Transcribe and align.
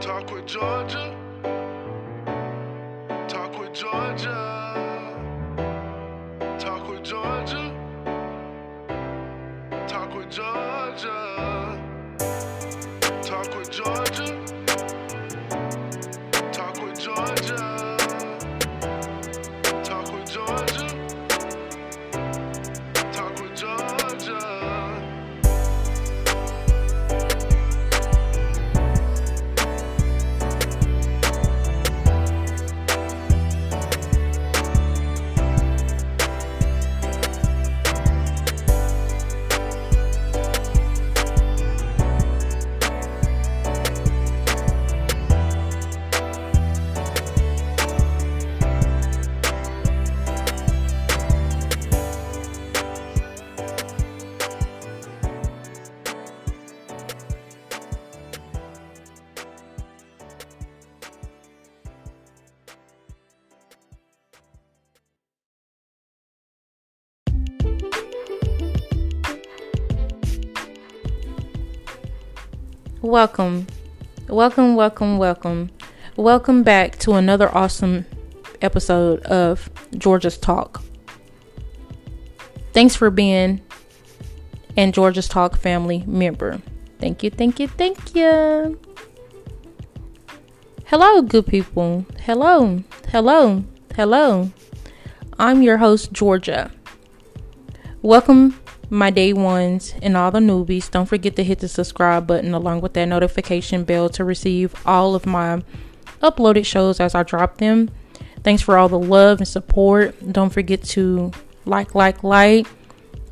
Talk 0.00 0.30
with 0.30 0.46
Georgia. 0.46 1.16
Talk 3.26 3.58
with 3.58 3.72
Georgia. 3.74 5.14
Talk 6.58 6.88
with 6.88 7.02
Georgia. 7.02 7.74
Talk 9.88 10.14
with 10.14 10.30
Georgia. 10.30 11.27
Welcome, 73.02 73.68
welcome, 74.26 74.74
welcome, 74.74 75.18
welcome, 75.18 75.70
welcome 76.16 76.64
back 76.64 76.98
to 76.98 77.12
another 77.12 77.48
awesome 77.56 78.06
episode 78.60 79.20
of 79.22 79.70
Georgia's 79.96 80.36
Talk. 80.36 80.82
Thanks 82.72 82.96
for 82.96 83.10
being 83.10 83.60
an 84.76 84.90
Georgia's 84.90 85.28
Talk 85.28 85.56
family 85.56 86.02
member. 86.08 86.60
Thank 86.98 87.22
you, 87.22 87.30
thank 87.30 87.60
you, 87.60 87.68
thank 87.68 88.16
you. 88.16 88.80
Hello, 90.86 91.22
good 91.22 91.46
people. 91.46 92.04
Hello, 92.22 92.82
hello, 93.12 93.62
hello. 93.94 94.50
I'm 95.38 95.62
your 95.62 95.76
host, 95.76 96.12
Georgia. 96.12 96.72
Welcome, 98.02 98.58
my 98.90 99.10
day 99.10 99.32
ones 99.32 99.94
and 100.02 100.16
all 100.16 100.30
the 100.30 100.38
newbies. 100.38 100.90
Don't 100.90 101.06
forget 101.06 101.36
to 101.36 101.44
hit 101.44 101.60
the 101.60 101.68
subscribe 101.68 102.26
button 102.26 102.54
along 102.54 102.80
with 102.80 102.94
that 102.94 103.06
notification 103.06 103.84
bell 103.84 104.08
to 104.10 104.24
receive 104.24 104.74
all 104.86 105.14
of 105.14 105.26
my 105.26 105.62
uploaded 106.22 106.66
shows 106.66 107.00
as 107.00 107.14
I 107.14 107.22
drop 107.22 107.58
them. 107.58 107.90
Thanks 108.42 108.62
for 108.62 108.78
all 108.78 108.88
the 108.88 108.98
love 108.98 109.38
and 109.38 109.48
support. 109.48 110.14
Don't 110.32 110.50
forget 110.50 110.82
to 110.84 111.32
like, 111.64 111.94
like, 111.94 112.24
like. 112.24 112.66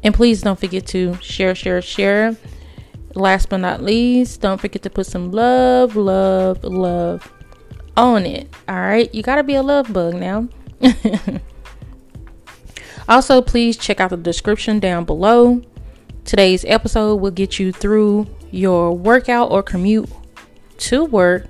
And 0.03 0.15
please 0.15 0.43
don't 0.43 0.59
forget 0.59 0.87
to 0.89 1.17
share, 1.21 1.55
share, 1.55 1.81
share. 1.83 2.37
Last 3.15 3.49
but 3.49 3.59
not 3.59 3.83
least, 3.83 4.43
don't 4.43 4.61
forget 4.61 4.83
to 4.83 4.91
put 4.91 5.07
some 5.07 5.33
love, 5.33 5.97
love, 5.97 6.62
love 6.65 7.33
on 7.97 8.27
it. 8.27 8.49
All 8.69 8.77
right. 8.77 9.12
You 9.15 9.23
got 9.23 9.37
to 9.37 9.43
be 9.43 9.55
a 9.55 9.62
love 9.62 9.93
bug 9.93 10.15
now. 10.15 10.49
Also, 13.09 13.41
please 13.41 13.77
check 13.77 14.00
out 14.00 14.11
the 14.11 14.17
description 14.17 14.81
down 14.81 15.05
below. 15.05 15.62
Today's 16.25 16.65
episode 16.65 17.17
will 17.17 17.31
get 17.31 17.59
you 17.59 17.72
through 17.72 18.27
your 18.50 18.93
workout 18.93 19.50
or 19.50 19.62
commute 19.62 20.11
to 20.78 21.05
work, 21.05 21.47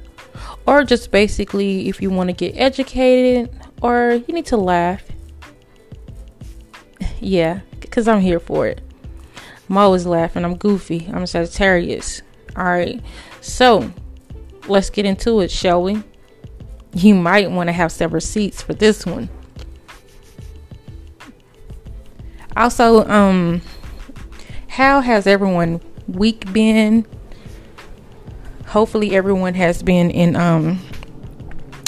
or 0.66 0.84
just 0.84 1.10
basically 1.10 1.88
if 1.88 2.02
you 2.02 2.10
want 2.10 2.28
to 2.28 2.34
get 2.34 2.52
educated 2.56 3.50
or 3.80 4.22
you 4.26 4.34
need 4.34 4.46
to 4.46 4.56
laugh. 4.56 5.02
Yeah, 7.18 7.60
because 7.80 8.06
I'm 8.08 8.20
here 8.20 8.38
for 8.38 8.66
it. 8.66 8.82
I'm 9.68 9.78
always 9.78 10.06
laughing. 10.06 10.44
I'm 10.44 10.56
goofy. 10.56 11.08
I'm 11.12 11.26
Sagittarius. 11.26 12.20
All 12.54 12.64
right. 12.64 13.02
So, 13.40 13.90
let's 14.68 14.90
get 14.90 15.06
into 15.06 15.40
it, 15.40 15.50
shall 15.50 15.82
we? 15.82 16.02
You 16.94 17.14
might 17.14 17.50
want 17.50 17.68
to 17.68 17.72
have 17.72 17.90
several 17.90 18.20
seats 18.20 18.60
for 18.62 18.74
this 18.74 19.06
one. 19.06 19.30
Also, 22.56 23.06
um, 23.06 23.60
how 24.68 25.00
has 25.00 25.26
everyone 25.26 25.80
week 26.08 26.50
been? 26.52 27.06
Hopefully, 28.68 29.14
everyone 29.14 29.54
has 29.54 29.82
been 29.82 30.10
in 30.10 30.34
um 30.36 30.80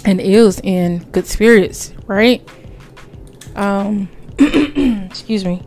and 0.04 0.20
is 0.20 0.60
in 0.60 0.98
good 1.10 1.26
spirits, 1.26 1.92
right? 2.06 2.46
Um, 3.56 4.08
excuse 4.38 5.44
me. 5.44 5.62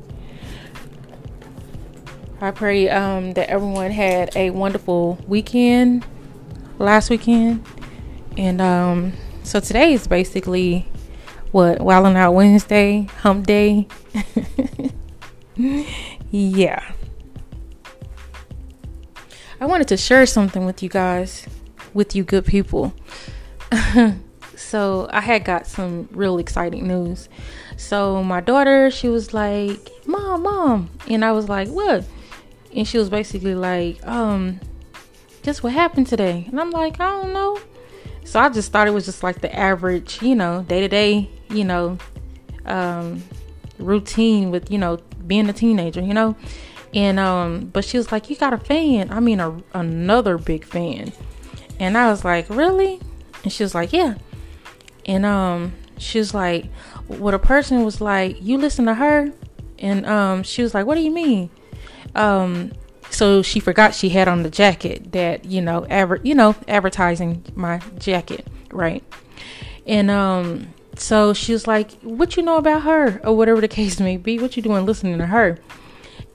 I 2.39 2.51
pray 2.51 2.89
um 2.89 3.33
that 3.33 3.49
everyone 3.49 3.91
had 3.91 4.35
a 4.35 4.51
wonderful 4.51 5.17
weekend 5.27 6.05
last 6.77 7.09
weekend, 7.09 7.65
and 8.37 8.61
um, 8.61 9.13
so 9.43 9.59
today 9.59 9.93
is 9.93 10.07
basically 10.07 10.87
what 11.51 11.81
Wilding 11.81 12.15
Out 12.15 12.33
Wednesday, 12.33 13.07
Hump 13.19 13.45
Day. 13.45 13.87
yeah. 16.31 16.91
I 19.59 19.65
wanted 19.65 19.87
to 19.89 19.97
share 19.97 20.25
something 20.25 20.65
with 20.65 20.81
you 20.81 20.89
guys, 20.89 21.45
with 21.93 22.15
you 22.15 22.23
good 22.23 22.45
people. 22.45 22.93
so 24.55 25.07
I 25.11 25.21
had 25.21 25.43
got 25.43 25.67
some 25.67 26.07
real 26.11 26.37
exciting 26.37 26.87
news. 26.87 27.29
So 27.77 28.23
my 28.23 28.41
daughter, 28.41 28.89
she 28.89 29.07
was 29.07 29.33
like, 29.33 29.89
"Mom, 30.05 30.43
mom," 30.43 30.89
and 31.07 31.23
I 31.23 31.31
was 31.31 31.49
like, 31.49 31.67
"What?" 31.67 32.05
And 32.75 32.87
she 32.87 32.97
was 32.97 33.09
basically 33.09 33.55
like, 33.55 34.05
"Um, 34.07 34.59
just 35.43 35.63
what 35.63 35.73
happened 35.73 36.07
today?" 36.07 36.45
And 36.49 36.59
I'm 36.59 36.71
like, 36.71 36.99
"I 36.99 37.09
don't 37.21 37.33
know." 37.33 37.59
So 38.23 38.39
I 38.39 38.49
just 38.49 38.71
thought 38.71 38.87
it 38.87 38.91
was 38.91 39.05
just 39.05 39.23
like 39.23 39.41
the 39.41 39.53
average, 39.55 40.21
you 40.21 40.35
know, 40.35 40.63
day 40.67 40.79
to 40.79 40.87
day, 40.87 41.29
you 41.51 41.63
know, 41.63 41.97
um, 42.65 43.23
routine 43.77 44.51
with, 44.51 44.71
you 44.71 44.77
know, 44.77 44.97
being 45.27 45.49
a 45.49 45.53
teenager, 45.53 46.01
you 46.01 46.13
know. 46.13 46.35
And 46.93 47.19
um, 47.19 47.69
but 47.71 47.85
she 47.85 47.97
was 47.97 48.11
like, 48.11 48.29
"You 48.29 48.35
got 48.35 48.51
a 48.51 48.57
fan? 48.57 49.11
I 49.11 49.21
mean, 49.21 49.39
a 49.39 49.57
another 49.73 50.37
big 50.37 50.65
fan." 50.65 51.13
And 51.79 51.97
I 51.97 52.09
was 52.09 52.25
like, 52.25 52.49
"Really?" 52.49 52.99
And 53.43 53.53
she 53.53 53.63
was 53.63 53.73
like, 53.73 53.93
"Yeah." 53.93 54.15
And 55.05 55.25
um, 55.25 55.73
she 55.97 56.19
was 56.19 56.33
like, 56.33 56.65
"What 57.07 57.33
a 57.33 57.39
person 57.39 57.85
was 57.85 58.01
like, 58.01 58.41
you 58.41 58.57
listen 58.57 58.85
to 58.87 58.95
her?" 58.95 59.31
And 59.79 60.05
um, 60.05 60.43
she 60.43 60.61
was 60.61 60.73
like, 60.73 60.85
"What 60.85 60.95
do 60.95 61.01
you 61.01 61.11
mean?" 61.11 61.49
Um, 62.13 62.73
so 63.09 63.41
she 63.41 63.59
forgot 63.59 63.93
she 63.93 64.09
had 64.09 64.27
on 64.27 64.43
the 64.43 64.49
jacket 64.49 65.11
that 65.11 65.45
you 65.45 65.61
know 65.61 65.85
ever 65.89 66.19
you 66.23 66.33
know 66.33 66.55
advertising 66.67 67.43
my 67.55 67.81
jacket 67.99 68.47
right 68.71 69.03
and 69.85 70.09
um 70.09 70.73
so 70.95 71.33
she 71.33 71.53
was 71.53 71.67
like 71.67 71.91
what 72.01 72.37
you 72.37 72.43
know 72.43 72.57
about 72.57 72.83
her? 72.83 73.21
Or 73.23 73.35
whatever 73.35 73.61
the 73.61 73.67
case 73.67 73.99
may 73.99 74.17
be. 74.17 74.39
What 74.39 74.55
you 74.57 74.63
doing 74.63 74.85
listening 74.85 75.17
to 75.19 75.27
her? 75.27 75.57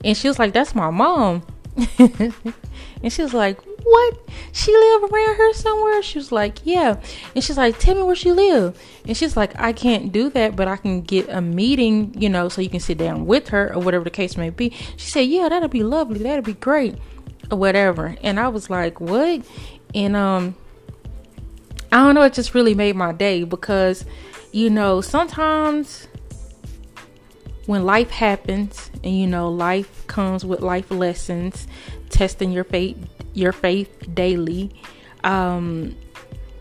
And 0.05 0.17
she 0.17 0.29
was 0.29 0.39
like 0.39 0.53
that's 0.53 0.75
my 0.75 0.91
mom. 0.91 1.43
And 3.03 3.13
she 3.13 3.23
was 3.23 3.35
like 3.35 3.61
what? 3.85 4.19
She 4.53 4.73
live 4.77 5.05
around 5.05 5.37
here 5.37 5.53
somewhere? 5.55 6.03
She 6.03 6.19
was 6.19 6.33
like 6.33 6.59
yeah. 6.65 7.01
And 7.35 7.45
she's 7.45 7.57
like 7.57 7.79
tell 7.79 7.95
me 7.95 8.03
where 8.03 8.17
she 8.17 8.33
live. 8.33 8.79
And 9.07 9.17
she's 9.17 9.37
like 9.37 9.59
i 9.61 9.73
can't 9.73 10.11
do 10.13 10.31
that 10.31 10.57
but 10.57 10.67
i 10.67 10.77
can 10.77 11.03
get 11.03 11.29
a 11.29 11.41
meeting 11.41 12.15
you 12.19 12.29
know 12.29 12.49
so 12.49 12.61
you 12.61 12.69
can 12.69 12.81
sit 12.81 12.99
down 12.99 13.27
with 13.27 13.49
her 13.49 13.73
or 13.73 13.81
whatever 13.81 14.05
the 14.05 14.11
case 14.11 14.37
may 14.37 14.51
be. 14.51 14.71
She 14.97 15.11
said 15.11 15.21
yeah 15.29 15.49
that'll 15.49 15.69
be 15.69 15.83
lovely. 15.83 16.21
That'll 16.21 16.43
be 16.43 16.55
great. 16.55 16.97
Or 17.51 17.59
whatever. 17.59 18.17
And 18.23 18.41
i 18.41 18.49
was 18.49 18.71
like 18.71 19.01
what? 19.01 19.43
And 19.95 20.17
um 20.17 20.57
i 21.93 21.99
don't 21.99 22.15
know 22.15 22.23
it 22.23 22.33
just 22.33 22.55
really 22.55 22.75
made 22.75 22.97
my 22.97 23.13
day 23.13 23.45
because 23.45 24.05
you 24.57 24.71
know 24.71 25.03
sometimes 25.03 26.09
when 27.67 27.85
life 27.85 28.09
happens 28.09 28.91
and 29.05 29.15
you 29.15 29.27
know 29.27 29.51
life 29.51 30.07
comes 30.07 30.47
with 30.47 30.61
life 30.61 30.91
lessons 30.91 31.69
testing 32.09 32.51
your 32.51 32.65
faith 32.65 32.97
your 33.35 33.53
faith 33.53 33.91
daily 34.15 34.75
um 35.25 35.95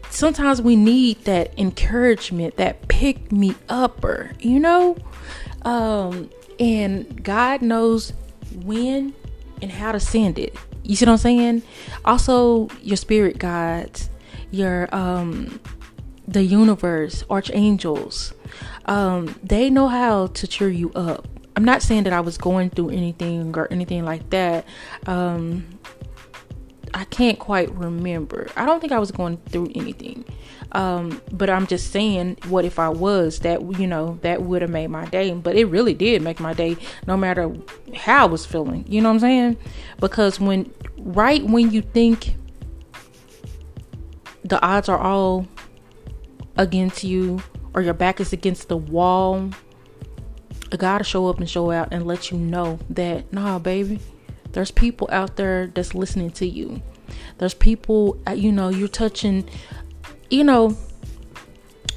sometimes 0.09 0.61
we 0.61 0.75
need 0.75 1.23
that 1.23 1.57
encouragement 1.57 2.57
that 2.57 2.85
pick 2.89 3.31
me 3.31 3.55
upper 3.69 4.33
you 4.41 4.59
know? 4.59 4.97
Um 5.61 6.29
and 6.59 7.23
god 7.23 7.61
knows 7.61 8.11
when 8.65 9.13
and 9.61 9.71
how 9.71 9.93
to 9.93 10.01
send 10.01 10.37
it. 10.37 10.53
You 10.83 10.97
see 10.97 11.05
what 11.05 11.13
i'm 11.13 11.17
saying? 11.17 11.63
Also 12.03 12.67
your 12.81 12.97
spirit 12.97 13.39
guides 13.39 14.09
your 14.51 14.93
um 14.93 15.61
the 16.27 16.43
universe, 16.43 17.23
archangels, 17.29 18.33
um, 18.85 19.35
they 19.43 19.69
know 19.69 19.87
how 19.87 20.27
to 20.27 20.47
cheer 20.47 20.69
you 20.69 20.91
up. 20.93 21.27
I'm 21.55 21.65
not 21.65 21.81
saying 21.81 22.03
that 22.03 22.13
I 22.13 22.19
was 22.19 22.37
going 22.37 22.69
through 22.69 22.89
anything 22.89 23.55
or 23.57 23.71
anything 23.71 24.03
like 24.03 24.29
that. 24.31 24.65
Um, 25.07 25.65
I 26.93 27.03
can't 27.05 27.39
quite 27.39 27.73
remember. 27.73 28.47
I 28.55 28.65
don't 28.65 28.79
think 28.79 28.93
I 28.93 28.99
was 28.99 29.11
going 29.11 29.37
through 29.49 29.71
anything. 29.75 30.25
Um, 30.71 31.21
but 31.31 31.49
I'm 31.49 31.67
just 31.67 31.91
saying, 31.91 32.37
what 32.47 32.65
if 32.65 32.79
I 32.79 32.89
was? 32.89 33.39
That 33.39 33.61
you 33.79 33.87
know, 33.87 34.19
that 34.21 34.41
would 34.41 34.61
have 34.61 34.71
made 34.71 34.87
my 34.87 35.05
day. 35.05 35.31
But 35.31 35.55
it 35.55 35.65
really 35.65 35.93
did 35.93 36.21
make 36.21 36.39
my 36.39 36.53
day, 36.53 36.77
no 37.07 37.15
matter 37.15 37.53
how 37.95 38.23
I 38.23 38.29
was 38.29 38.45
feeling. 38.45 38.85
You 38.87 39.01
know 39.01 39.09
what 39.09 39.15
I'm 39.15 39.19
saying? 39.19 39.57
Because 39.99 40.39
when 40.39 40.71
right 40.99 41.43
when 41.43 41.71
you 41.71 41.81
think 41.81 42.35
the 44.43 44.61
odds 44.65 44.89
are 44.89 44.99
all 44.99 45.47
against 46.57 47.03
you 47.03 47.41
or 47.73 47.81
your 47.81 47.93
back 47.93 48.19
is 48.19 48.33
against 48.33 48.69
the 48.69 48.77
wall, 48.77 49.51
God 50.77 50.99
to 50.99 51.03
show 51.03 51.27
up 51.27 51.39
and 51.39 51.49
show 51.49 51.71
out 51.71 51.89
and 51.91 52.05
let 52.05 52.31
you 52.31 52.37
know 52.37 52.79
that, 52.89 53.31
nah, 53.31 53.59
baby, 53.59 53.99
there's 54.51 54.71
people 54.71 55.07
out 55.11 55.35
there 55.35 55.67
that's 55.67 55.93
listening 55.93 56.31
to 56.31 56.47
you. 56.47 56.81
There's 57.37 57.53
people, 57.53 58.19
uh, 58.27 58.31
you 58.31 58.51
know, 58.51 58.69
you're 58.69 58.87
touching, 58.87 59.47
you 60.29 60.43
know, 60.43 60.77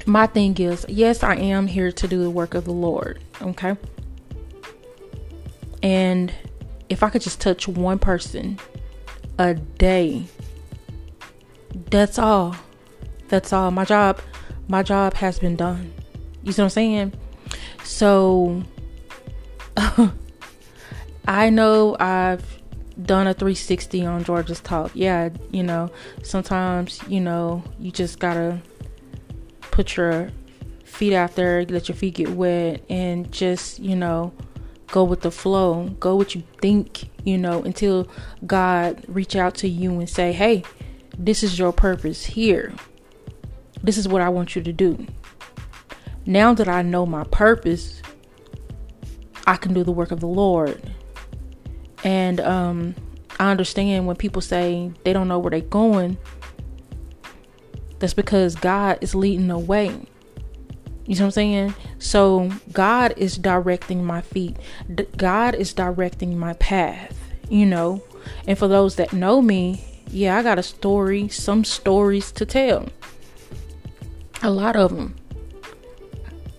my 0.05 0.27
thing 0.27 0.57
is, 0.57 0.85
yes, 0.89 1.23
I 1.23 1.35
am 1.35 1.67
here 1.67 1.91
to 1.91 2.07
do 2.07 2.23
the 2.23 2.29
work 2.29 2.53
of 2.53 2.65
the 2.65 2.71
Lord, 2.71 3.23
okay? 3.41 3.75
And 5.81 6.33
if 6.89 7.03
I 7.03 7.09
could 7.09 7.21
just 7.21 7.39
touch 7.39 7.67
one 7.67 7.99
person 7.99 8.59
a 9.37 9.53
day, 9.53 10.25
that's 11.89 12.19
all. 12.19 12.55
That's 13.29 13.53
all. 13.53 13.71
My 13.71 13.85
job 13.85 14.21
my 14.69 14.83
job 14.83 15.15
has 15.15 15.39
been 15.39 15.57
done. 15.57 15.91
You 16.43 16.53
see 16.53 16.61
what 16.61 16.67
I'm 16.67 16.69
saying? 16.69 17.13
So 17.83 18.63
I 21.27 21.49
know 21.49 21.97
I've 21.99 22.59
done 23.01 23.27
a 23.27 23.33
360 23.33 24.05
on 24.05 24.23
Georgia's 24.23 24.61
Talk. 24.61 24.91
Yeah, 24.93 25.29
you 25.51 25.63
know, 25.63 25.91
sometimes, 26.23 27.01
you 27.07 27.19
know, 27.19 27.63
you 27.79 27.91
just 27.91 28.19
gotta 28.19 28.61
put 29.71 29.97
your 29.97 30.29
feet 30.83 31.13
out 31.13 31.35
there, 31.35 31.65
let 31.65 31.89
your 31.89 31.95
feet 31.95 32.15
get 32.15 32.29
wet, 32.29 32.83
and 32.89 33.31
just, 33.31 33.79
you 33.79 33.95
know, 33.95 34.31
go 34.87 35.03
with 35.03 35.21
the 35.21 35.31
flow. 35.31 35.89
Go 35.99 36.15
what 36.15 36.35
you 36.35 36.43
think, 36.61 37.09
you 37.23 37.37
know, 37.37 37.63
until 37.63 38.07
God 38.45 39.03
reach 39.07 39.35
out 39.35 39.55
to 39.55 39.67
you 39.67 39.99
and 39.99 40.09
say, 40.09 40.31
hey, 40.31 40.63
this 41.17 41.41
is 41.43 41.57
your 41.57 41.71
purpose 41.71 42.25
here. 42.25 42.73
This 43.83 43.97
is 43.97 44.07
what 44.07 44.21
I 44.21 44.29
want 44.29 44.55
you 44.55 44.61
to 44.61 44.73
do. 44.73 45.05
Now 46.25 46.53
that 46.53 46.67
I 46.67 46.81
know 46.81 47.05
my 47.05 47.23
purpose, 47.25 48.01
I 49.47 49.55
can 49.55 49.73
do 49.73 49.83
the 49.83 49.91
work 49.91 50.11
of 50.11 50.19
the 50.19 50.27
Lord. 50.27 50.81
And 52.03 52.39
um, 52.39 52.95
I 53.39 53.51
understand 53.51 54.05
when 54.05 54.15
people 54.15 54.41
say 54.41 54.91
they 55.03 55.13
don't 55.13 55.27
know 55.27 55.39
where 55.39 55.51
they're 55.51 55.61
going, 55.61 56.17
that's 57.99 58.13
because 58.13 58.55
God 58.55 58.97
is 59.01 59.15
leading 59.15 59.47
the 59.47 59.57
way. 59.57 59.87
You 61.05 61.15
know 61.15 61.21
what 61.21 61.27
I'm 61.27 61.31
saying? 61.31 61.75
So 61.97 62.51
God 62.71 63.15
is 63.17 63.37
directing 63.37 64.05
my 64.05 64.21
feet. 64.21 64.57
D- 64.93 65.07
God 65.17 65.55
is 65.55 65.73
directing 65.73 66.37
my 66.37 66.53
path, 66.53 67.17
you 67.49 67.65
know. 67.65 68.03
And 68.47 68.57
for 68.57 68.67
those 68.67 68.95
that 68.97 69.11
know 69.11 69.41
me, 69.41 69.83
yeah, 70.11 70.37
I 70.37 70.43
got 70.43 70.59
a 70.59 70.63
story, 70.63 71.27
some 71.27 71.63
stories 71.63 72.31
to 72.33 72.45
tell. 72.45 72.89
A 74.41 74.49
lot 74.49 74.75
of 74.75 74.95
them. 74.95 75.15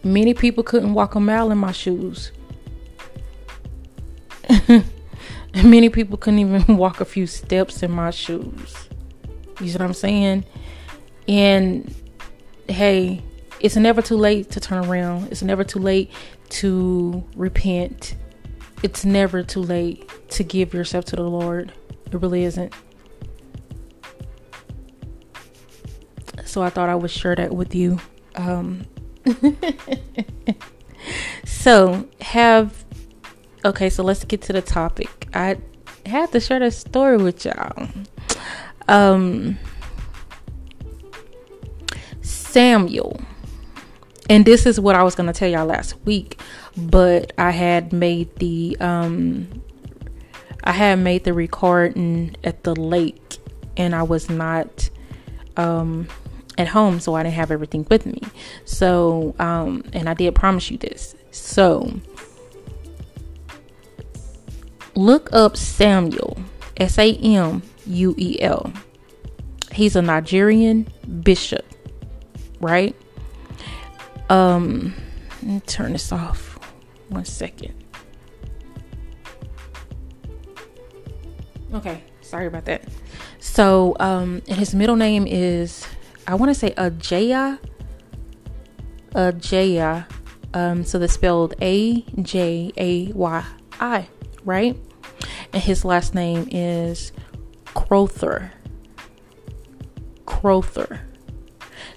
Many 0.03 0.35
people 0.35 0.63
couldn't 0.63 0.95
walk 0.95 1.15
a 1.15 1.21
mile 1.21 1.51
in 1.51 1.59
my 1.59 1.73
shoes. 1.73 2.33
Many 5.55 5.89
people 5.89 6.17
couldn't 6.17 6.39
even 6.39 6.77
walk 6.79 7.01
a 7.01 7.05
few 7.05 7.27
steps 7.27 7.83
in 7.83 7.91
my 7.91 8.11
shoes. 8.11 8.89
You 9.61 9.69
see 9.69 9.73
what 9.73 9.83
I'm 9.83 9.95
saying? 9.95 10.45
And 11.29 11.95
hey, 12.69 13.23
it's 13.61 13.77
never 13.77 14.01
too 14.01 14.17
late 14.17 14.51
to 14.53 14.61
turn 14.61 14.85
around. 14.87 15.31
It's 15.31 15.43
never 15.43 15.65
too 15.65 15.79
late 15.81 16.11
to 16.51 17.25
repent. 17.37 18.17
It's 18.83 19.05
never 19.05 19.43
too 19.43 19.61
late 19.61 20.11
to 20.31 20.43
give 20.43 20.73
yourself 20.73 21.05
to 21.07 21.17
the 21.17 21.23
Lord. 21.23 21.73
It 22.07 22.15
really 22.15 22.45
isn't. 22.45 22.75
So 26.45 26.63
I 26.63 26.71
thought 26.71 26.89
I 26.89 26.95
would 26.95 27.11
share 27.11 27.35
that 27.37 27.55
with 27.55 27.75
you. 27.75 27.99
Um, 28.37 28.87
so 31.45 32.09
have 32.21 32.85
okay, 33.65 33.91
so 33.91 34.03
let's 34.03 34.25
get 34.25 34.43
to 34.43 34.53
the 34.53 34.63
topic. 34.63 35.29
I 35.35 35.59
had 36.07 36.33
to 36.33 36.41
share 36.41 36.59
that 36.61 36.73
story 36.73 37.17
with 37.17 37.45
y'all. 37.45 37.89
Um, 38.89 39.59
Samuel, 42.23 43.21
and 44.29 44.45
this 44.45 44.67
is 44.67 44.81
what 44.81 44.95
I 44.95 45.03
was 45.03 45.15
gonna 45.15 45.33
tell 45.33 45.49
y'all 45.49 45.67
last 45.67 45.95
week, 46.05 46.41
but 46.77 47.33
I 47.39 47.51
had 47.51 47.93
made 47.93 48.35
the 48.37 48.77
um, 48.81 49.63
I 50.65 50.73
had 50.73 50.99
made 50.99 51.25
the 51.25 51.33
recording 51.33 52.37
at 52.45 52.65
the 52.65 52.75
lake, 52.75 53.39
and 53.77 53.95
I 53.95 54.03
was 54.03 54.29
not 54.29 54.91
um 55.57 56.09
at 56.61 56.69
home, 56.69 57.01
so 57.01 57.15
I 57.15 57.23
didn't 57.23 57.35
have 57.35 57.51
everything 57.51 57.87
with 57.91 58.07
me. 58.07 58.21
So, 58.65 59.35
um, 59.39 59.83
and 59.93 60.09
I 60.09 60.15
did 60.15 60.35
promise 60.35 60.71
you 60.71 60.77
this. 60.77 61.17
So, 61.31 61.91
look 64.95 65.31
up 65.33 65.57
Samuel, 65.57 66.39
S 66.77 66.99
A 66.99 67.15
M 67.15 67.63
U 67.87 68.15
E 68.19 68.41
L. 68.41 68.73
He's 69.73 69.97
a 69.97 70.03
Nigerian 70.03 70.87
bishop, 71.23 71.65
right? 72.61 72.95
Um, 74.29 74.95
let 75.43 75.43
me 75.43 75.61
turn 75.61 75.93
this 75.93 76.13
off. 76.13 76.59
One 77.09 77.25
second. 77.25 77.75
Okay, 81.73 82.03
sorry 82.21 82.47
about 82.47 82.65
that. 82.67 82.85
So, 83.39 83.97
um, 84.01 84.43
and 84.49 84.59
his 84.59 84.75
middle 84.75 84.97
name 84.97 85.27
is 85.27 85.87
I 86.31 86.35
want 86.35 86.51
to 86.51 86.55
say 86.55 86.71
Ajaya. 86.75 87.59
Ajaya. 89.17 90.07
Um, 90.55 90.85
so 90.85 91.01
that's 91.01 91.13
spelled 91.13 91.55
A 91.61 92.03
J 92.23 92.73
A 92.77 93.07
Y 93.13 93.45
I, 93.81 94.09
right? 94.45 94.77
And 95.53 95.61
his 95.61 95.85
last 95.85 96.15
name 96.15 96.47
is 96.53 97.11
Crowther. 97.75 98.53
Crowther. 100.25 101.01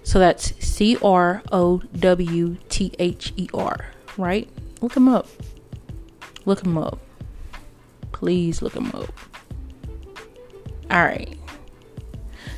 So 0.01 0.17
that's 0.17 0.55
C 0.65 0.98
R 1.03 1.43
O 1.51 1.77
W 2.00 2.57
T 2.69 2.91
H 2.98 3.34
E 3.38 3.48
R, 3.53 3.86
right? 4.17 4.50
Look 4.81 4.98
him 4.98 5.10
up. 5.10 5.27
Look 6.46 6.65
him 6.65 6.79
up. 6.79 7.00
Please 8.12 8.63
look 8.63 8.74
him 8.74 8.88
up. 8.96 9.13
All 10.89 11.03
right. 11.03 11.38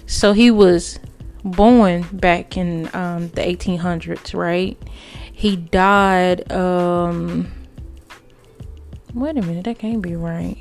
So 0.06 0.32
he 0.32 0.52
was 0.52 1.00
born 1.46 2.02
back 2.12 2.58
in 2.58 2.90
um, 2.96 3.30
the 3.30 3.42
1800s, 3.42 4.34
right? 4.34 4.78
He 5.32 5.56
died. 5.56 6.52
Um, 6.52 7.52
wait 9.14 9.38
a 9.38 9.42
minute, 9.42 9.64
that 9.66 9.80
can't 9.80 10.02
be 10.02 10.16
right. 10.16 10.58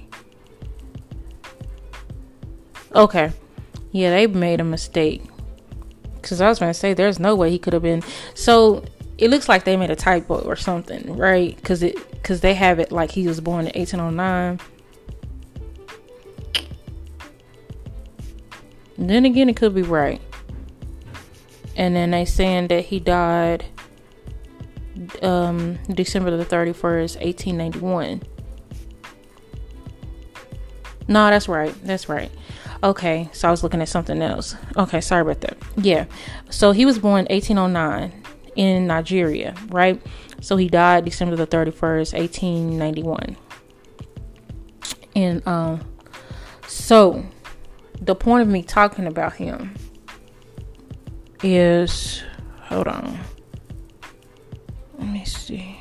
Okay, 2.95 3.33
yeah, 3.91 4.11
they 4.11 4.27
made 4.27 4.61
a 4.61 4.65
mistake. 4.65 5.23
Cause 6.23 6.41
I 6.41 6.49
was 6.49 6.59
gonna 6.59 6.73
say 6.73 6.95
there's 6.95 7.19
no 7.19 7.35
way 7.35 7.51
he 7.51 7.59
could 7.59 7.73
have 7.73 7.83
been. 7.83 8.03
So 8.35 8.85
it 9.19 9.29
looks 9.29 9.49
like 9.49 9.65
they 9.65 9.77
made 9.77 9.91
a 9.91 9.97
typo 9.97 10.39
or 10.39 10.57
something, 10.57 11.17
right? 11.17 11.61
Cause 11.63 11.83
it, 11.83 12.23
cause 12.23 12.41
they 12.41 12.55
have 12.55 12.79
it 12.79 12.93
like 12.93 13.11
he 13.11 13.27
was 13.27 13.41
born 13.41 13.67
in 13.67 13.73
1809. 13.79 14.61
then 18.97 19.27
again, 19.27 19.51
it 19.51 19.57
could 19.57 19.75
be 19.75 19.83
right 19.83 20.21
and 21.77 21.95
then 21.95 22.11
they 22.11 22.25
saying 22.25 22.69
that 22.69 22.87
he 22.87 23.01
died 23.01 23.65
um, 25.23 25.79
December 25.91 26.37
the 26.37 26.45
31st, 26.45 27.21
1891. 27.21 28.23
No, 31.07 31.31
that's 31.31 31.49
right. 31.49 31.75
That's 31.85 32.09
right. 32.09 32.31
Okay, 32.83 33.29
so 33.33 33.49
I 33.49 33.51
was 33.51 33.63
looking 33.63 33.81
at 33.81 33.89
something 33.89 34.21
else. 34.23 34.57
Okay, 34.77 35.01
sorry 35.01 35.23
about 35.23 35.41
that. 35.43 35.57
Yeah. 35.77 36.07
So 36.51 36.73
he 36.73 36.85
was 36.85 36.99
born 36.99 37.27
1809 37.31 38.13
in 38.57 38.87
Nigeria, 38.87 39.55
right? 39.69 40.01
So 40.41 40.57
he 40.57 40.69
died 40.69 41.05
December 41.05 41.37
the 41.37 41.47
31st, 41.47 42.19
1891. 42.19 43.37
And 45.17 45.47
um 45.47 45.81
so 46.67 47.25
the 48.01 48.15
point 48.15 48.43
of 48.43 48.49
me 48.49 48.63
talking 48.63 49.07
about 49.07 49.35
him 49.35 49.75
is 51.45 52.23
hold 52.63 52.89
on. 52.89 53.19
Let 54.99 55.09
me 55.09 55.25
see. 55.27 55.79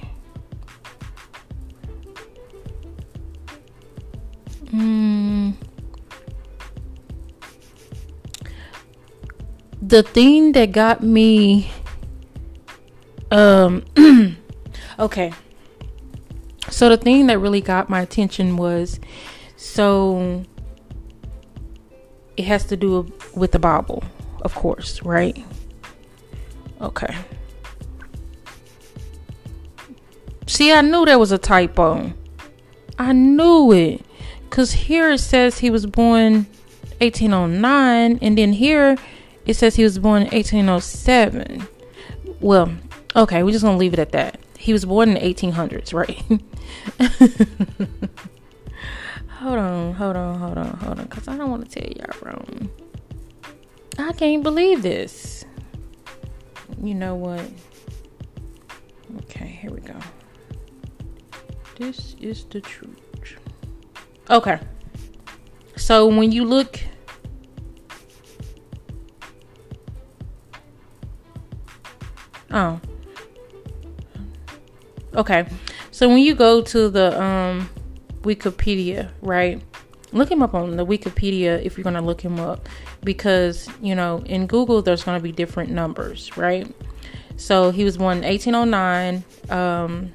Mm. 4.65 5.53
The 9.81 10.03
thing 10.03 10.51
that 10.51 10.73
got 10.73 11.01
me 11.01 11.71
um 13.31 13.85
okay. 14.99 15.31
So 16.69 16.89
the 16.89 16.97
thing 16.97 17.27
that 17.27 17.39
really 17.39 17.61
got 17.61 17.89
my 17.89 18.01
attention 18.01 18.57
was 18.57 18.99
so 19.55 20.43
it 22.35 22.45
has 22.45 22.65
to 22.65 22.75
do 22.75 23.11
with 23.35 23.51
the 23.51 23.59
Bible, 23.59 24.03
of 24.41 24.55
course, 24.55 25.01
right? 25.03 25.37
Okay. 26.83 27.15
See, 30.45 30.71
I 30.71 30.81
knew 30.81 31.05
there 31.05 31.17
was 31.17 31.31
a 31.31 31.37
typo. 31.37 32.13
I 32.99 33.13
knew 33.13 33.71
it. 33.71 34.05
Because 34.43 34.73
here 34.73 35.11
it 35.11 35.19
says 35.19 35.59
he 35.59 35.69
was 35.69 35.85
born 35.85 36.45
1809, 36.99 38.19
and 38.21 38.37
then 38.37 38.53
here 38.53 38.97
it 39.45 39.55
says 39.55 39.75
he 39.75 39.83
was 39.83 39.97
born 39.97 40.23
1807. 40.23 41.67
Well, 42.39 42.73
okay, 43.15 43.41
we're 43.41 43.51
just 43.51 43.63
going 43.63 43.75
to 43.75 43.79
leave 43.79 43.93
it 43.93 43.99
at 43.99 44.11
that. 44.11 44.39
He 44.59 44.73
was 44.73 44.85
born 44.85 45.09
in 45.09 45.15
the 45.15 45.21
1800s, 45.21 45.93
right? 45.93 46.19
hold 49.29 49.57
on, 49.57 49.93
hold 49.93 50.15
on, 50.15 50.39
hold 50.39 50.57
on, 50.57 50.77
hold 50.77 50.99
on, 50.99 51.05
because 51.05 51.27
I 51.27 51.37
don't 51.37 51.49
want 51.49 51.69
to 51.69 51.79
tell 51.79 51.89
y'all 51.89 52.15
wrong. 52.21 52.69
I 53.97 54.13
can't 54.13 54.43
believe 54.43 54.83
this. 54.83 55.45
You 56.81 56.95
know 56.95 57.15
what? 57.15 57.41
Okay, 59.23 59.47
here 59.47 59.71
we 59.71 59.81
go. 59.81 59.95
This 61.77 62.15
is 62.21 62.45
the 62.45 62.61
truth. 62.61 62.99
Okay. 64.29 64.59
So 65.75 66.07
when 66.07 66.31
you 66.31 66.45
look 66.45 66.79
Oh. 72.51 72.79
Okay. 75.15 75.45
So 75.91 76.07
when 76.07 76.19
you 76.19 76.35
go 76.35 76.61
to 76.61 76.89
the 76.89 77.19
um 77.21 77.69
Wikipedia, 78.21 79.11
right? 79.21 79.61
Look 80.11 80.31
him 80.31 80.43
up 80.43 80.53
on 80.53 80.77
the 80.77 80.85
Wikipedia 80.85 81.63
if 81.63 81.75
you're 81.77 81.83
going 81.83 81.95
to 81.95 82.01
look 82.01 82.21
him 82.21 82.39
up 82.39 82.69
because, 83.03 83.69
you 83.81 83.95
know, 83.95 84.23
in 84.25 84.47
Google 84.47 84.81
there's 84.81 85.03
going 85.03 85.17
to 85.17 85.23
be 85.23 85.31
different 85.31 85.71
numbers, 85.71 86.35
right? 86.37 86.67
So 87.35 87.71
he 87.71 87.83
was 87.83 87.97
born 87.97 88.21
1809 88.21 89.23
um 89.49 90.11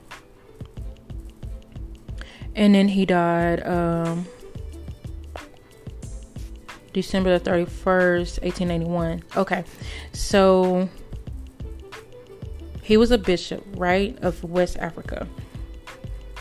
and 2.59 2.75
then 2.75 2.88
he 2.88 3.07
died 3.07 3.64
um, 3.66 4.26
December 6.92 7.38
the 7.38 7.50
31st, 7.50 8.42
1881. 8.42 9.23
Okay, 9.37 9.64
so 10.12 10.88
he 12.83 12.97
was 12.97 13.12
a 13.12 13.18
bishop, 13.18 13.64
right, 13.76 14.18
of 14.23 14.42
West 14.42 14.76
Africa, 14.78 15.28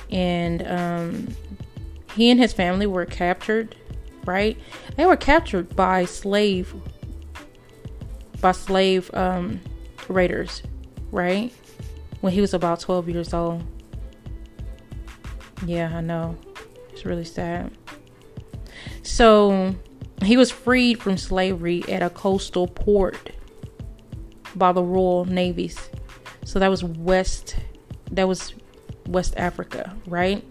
and 0.10 0.68
um, 0.68 1.27
he 2.16 2.32
and 2.32 2.39
his 2.39 2.51
family 2.51 2.88
were 2.88 3.06
captured, 3.06 3.75
right? 4.27 4.57
They 4.96 5.05
were 5.05 5.17
captured 5.17 5.75
by 5.75 6.05
slave 6.05 6.75
by 8.39 8.51
slave 8.51 9.10
um, 9.15 9.60
raiders, 10.07 10.62
right? 11.12 11.51
When 12.22 12.34
he 12.34 12.41
was 12.41 12.53
about 12.53 12.79
12 12.79 13.10
years 13.10 13.34
old. 13.34 13.63
Yeah, 15.65 15.91
I 15.96 16.01
know. 16.01 16.38
It's 16.91 17.03
really 17.03 17.25
sad. 17.25 17.72
So 19.01 19.75
he 20.24 20.38
was 20.38 20.51
freed 20.51 21.01
from 21.01 21.17
slavery 21.17 21.84
at 21.88 22.03
a 22.03 22.10
coastal 22.10 22.67
port 22.67 23.31
by 24.55 24.72
the 24.72 24.84
Royal 24.84 25.25
Navies. 25.25 25.89
So 26.46 26.60
that 26.60 26.69
was 26.69 26.84
West 26.84 27.55
that 28.12 28.27
was 28.27 28.53
West 29.07 29.34
Africa, 29.38 29.96
right? 30.05 30.43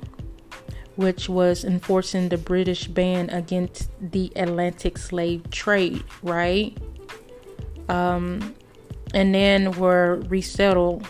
Which 0.96 1.28
was 1.28 1.64
enforcing 1.64 2.28
the 2.28 2.38
British 2.38 2.86
ban 2.88 3.30
against 3.30 3.90
the 4.00 4.32
Atlantic 4.34 4.98
slave 4.98 5.48
trade, 5.50 6.02
right? 6.22 6.76
Um 7.88 8.54
and 9.14 9.34
then 9.34 9.72
were 9.72 10.20
resettled 10.28 11.06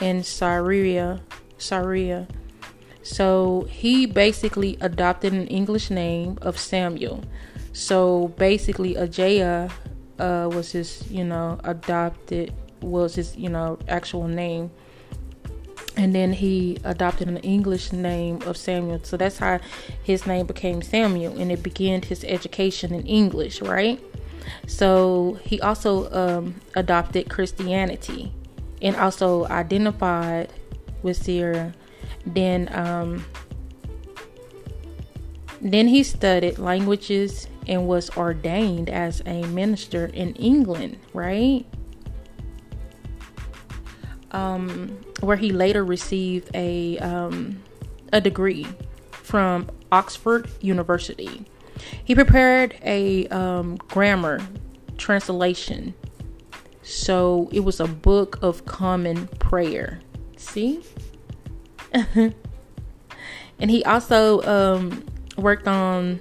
in 0.00 0.22
Syria, 0.22 1.20
Syria 1.58 2.28
so 3.02 3.66
he 3.68 4.06
basically 4.06 4.76
adopted 4.80 5.32
an 5.32 5.46
English 5.48 5.90
name 5.90 6.38
of 6.42 6.58
Samuel. 6.58 7.24
So 7.72 8.28
basically, 8.36 8.94
Ajaya 8.94 9.70
uh, 10.18 10.48
was 10.52 10.72
his, 10.72 11.02
you 11.10 11.24
know, 11.24 11.58
adopted 11.64 12.52
was 12.82 13.14
his, 13.14 13.36
you 13.36 13.48
know, 13.48 13.78
actual 13.88 14.28
name. 14.28 14.70
And 15.96 16.14
then 16.14 16.32
he 16.32 16.78
adopted 16.84 17.28
an 17.28 17.38
English 17.38 17.92
name 17.92 18.42
of 18.42 18.56
Samuel. 18.56 19.00
So 19.02 19.16
that's 19.16 19.38
how 19.38 19.60
his 20.02 20.26
name 20.26 20.46
became 20.46 20.82
Samuel, 20.82 21.38
and 21.38 21.50
it 21.50 21.62
began 21.62 22.02
his 22.02 22.24
education 22.24 22.94
in 22.94 23.06
English, 23.06 23.60
right? 23.60 24.00
So 24.66 25.38
he 25.44 25.60
also 25.60 26.10
um, 26.12 26.60
adopted 26.74 27.28
Christianity 27.28 28.32
and 28.80 28.96
also 28.96 29.46
identified 29.46 30.52
with 31.02 31.16
Syria 31.16 31.74
then 32.26 32.68
um, 32.72 33.24
then 35.60 35.88
he 35.88 36.02
studied 36.02 36.58
languages 36.58 37.46
and 37.66 37.86
was 37.86 38.10
ordained 38.16 38.88
as 38.88 39.22
a 39.26 39.44
minister 39.46 40.06
in 40.06 40.34
England, 40.34 40.98
right? 41.12 41.66
Um, 44.32 44.98
where 45.20 45.36
he 45.36 45.50
later 45.50 45.84
received 45.84 46.50
a 46.54 46.98
um, 46.98 47.62
a 48.12 48.20
degree 48.20 48.66
from 49.10 49.68
Oxford 49.92 50.48
University. 50.60 51.44
He 52.04 52.14
prepared 52.14 52.76
a 52.82 53.26
um, 53.28 53.76
grammar 53.76 54.40
translation, 54.98 55.94
so 56.82 57.48
it 57.52 57.60
was 57.60 57.80
a 57.80 57.86
book 57.86 58.38
of 58.42 58.66
common 58.66 59.26
prayer. 59.38 60.00
See, 60.36 60.82
and 62.14 62.34
he 63.60 63.84
also 63.84 64.42
um, 64.42 65.04
worked 65.36 65.66
on 65.66 66.20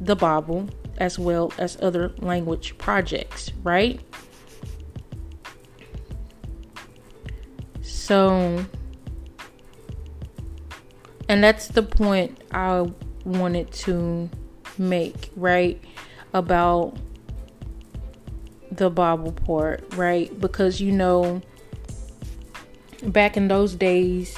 the 0.00 0.16
Bible 0.16 0.68
as 0.98 1.18
well 1.18 1.52
as 1.58 1.76
other 1.80 2.12
language 2.18 2.78
projects, 2.78 3.52
right? 3.62 4.00
So, 8.04 8.62
and 11.26 11.42
that's 11.42 11.68
the 11.68 11.82
point 11.82 12.38
I 12.50 12.86
wanted 13.24 13.72
to 13.72 14.28
make, 14.76 15.30
right? 15.36 15.82
About 16.34 16.98
the 18.70 18.90
Bible 18.90 19.32
part, 19.32 19.94
right? 19.94 20.38
Because 20.38 20.82
you 20.82 20.92
know, 20.92 21.40
back 23.04 23.38
in 23.38 23.48
those 23.48 23.74
days, 23.74 24.36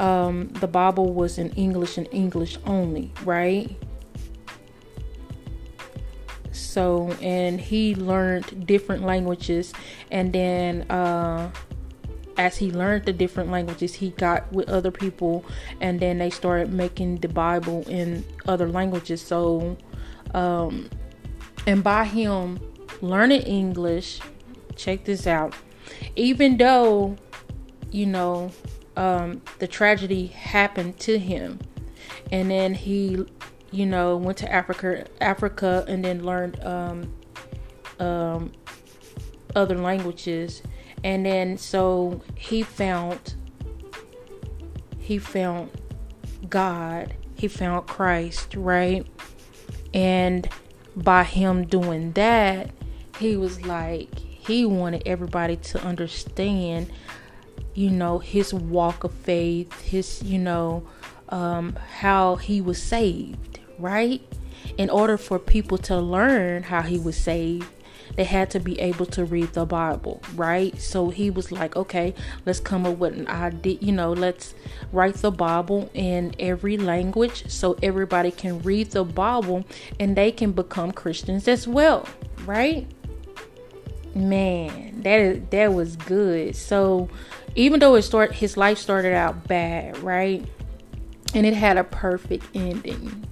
um, 0.00 0.48
the 0.54 0.66
Bible 0.66 1.12
was 1.12 1.38
in 1.38 1.50
English 1.50 1.96
and 1.96 2.08
English 2.10 2.58
only, 2.66 3.12
right? 3.24 3.70
So, 6.50 7.12
and 7.22 7.60
he 7.60 7.94
learned 7.94 8.66
different 8.66 9.04
languages, 9.04 9.72
and 10.10 10.32
then 10.32 10.90
uh, 10.90 11.52
as 12.40 12.56
he 12.56 12.70
learned 12.70 13.04
the 13.04 13.12
different 13.12 13.50
languages, 13.50 13.94
he 13.94 14.10
got 14.12 14.50
with 14.50 14.66
other 14.70 14.90
people, 14.90 15.44
and 15.82 16.00
then 16.00 16.16
they 16.16 16.30
started 16.30 16.72
making 16.72 17.16
the 17.16 17.28
Bible 17.28 17.84
in 17.86 18.24
other 18.48 18.66
languages. 18.66 19.20
So, 19.20 19.76
um, 20.32 20.88
and 21.66 21.84
by 21.84 22.06
him 22.06 22.58
learning 23.02 23.42
English, 23.42 24.20
check 24.74 25.04
this 25.04 25.26
out. 25.26 25.54
Even 26.16 26.56
though, 26.56 27.14
you 27.90 28.06
know, 28.06 28.50
um, 28.96 29.42
the 29.58 29.68
tragedy 29.68 30.28
happened 30.28 30.98
to 31.00 31.18
him, 31.18 31.58
and 32.32 32.50
then 32.50 32.72
he, 32.72 33.22
you 33.70 33.84
know, 33.84 34.16
went 34.16 34.38
to 34.38 34.50
Africa, 34.50 35.06
Africa, 35.20 35.84
and 35.86 36.02
then 36.02 36.24
learned 36.24 36.58
um, 36.64 37.12
um, 37.98 38.52
other 39.54 39.76
languages, 39.76 40.62
and 41.02 41.24
then 41.24 41.58
so 41.58 42.20
he 42.34 42.62
found 42.62 43.34
he 44.98 45.18
found 45.18 45.70
God, 46.48 47.14
he 47.34 47.48
found 47.48 47.86
Christ, 47.86 48.54
right? 48.54 49.06
And 49.92 50.48
by 50.94 51.24
him 51.24 51.66
doing 51.66 52.12
that, 52.12 52.70
he 53.18 53.36
was 53.36 53.66
like 53.66 54.14
he 54.16 54.64
wanted 54.64 55.02
everybody 55.06 55.56
to 55.56 55.82
understand 55.82 56.90
you 57.74 57.90
know 57.90 58.18
his 58.18 58.52
walk 58.52 59.04
of 59.04 59.12
faith 59.12 59.80
his 59.82 60.22
you 60.22 60.38
know 60.38 60.82
um, 61.28 61.76
how 61.98 62.36
he 62.36 62.60
was 62.60 62.82
saved 62.82 63.60
right 63.78 64.22
in 64.76 64.90
order 64.90 65.16
for 65.16 65.38
people 65.38 65.78
to 65.78 65.96
learn 65.98 66.64
how 66.64 66.82
he 66.82 66.98
was 66.98 67.16
saved 67.16 67.68
they 68.16 68.24
had 68.24 68.50
to 68.50 68.60
be 68.60 68.78
able 68.80 69.06
to 69.06 69.24
read 69.24 69.52
the 69.52 69.64
bible 69.64 70.22
right? 70.34 70.78
So 70.80 71.10
he 71.10 71.30
was 71.30 71.52
like 71.52 71.76
okay 71.76 72.14
let's 72.46 72.60
come 72.60 72.86
up 72.86 72.98
with 72.98 73.16
an 73.16 73.28
idea 73.28 73.78
you 73.80 73.92
know 73.92 74.12
let's 74.12 74.54
write 74.92 75.14
the 75.14 75.30
bible 75.30 75.90
in 75.94 76.34
every 76.38 76.76
language 76.76 77.48
so 77.50 77.76
everybody 77.82 78.30
can 78.30 78.60
read 78.60 78.90
the 78.90 79.04
bible 79.04 79.64
and 79.98 80.16
they 80.16 80.32
can 80.32 80.52
become 80.52 80.92
christians 80.92 81.48
as 81.48 81.66
well 81.66 82.06
right? 82.46 82.86
Man 84.14 85.02
that 85.02 85.20
is 85.20 85.42
that 85.50 85.72
was 85.72 85.96
good. 85.96 86.56
So 86.56 87.08
even 87.54 87.80
though 87.80 87.94
it 87.94 88.02
start 88.02 88.32
his 88.34 88.56
life 88.56 88.78
started 88.78 89.14
out 89.14 89.46
bad 89.46 89.98
right? 89.98 90.44
And 91.34 91.46
it 91.46 91.54
had 91.54 91.78
a 91.78 91.84
perfect 91.84 92.46
ending. 92.54 93.24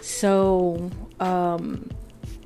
So 0.00 0.90
um 1.20 1.90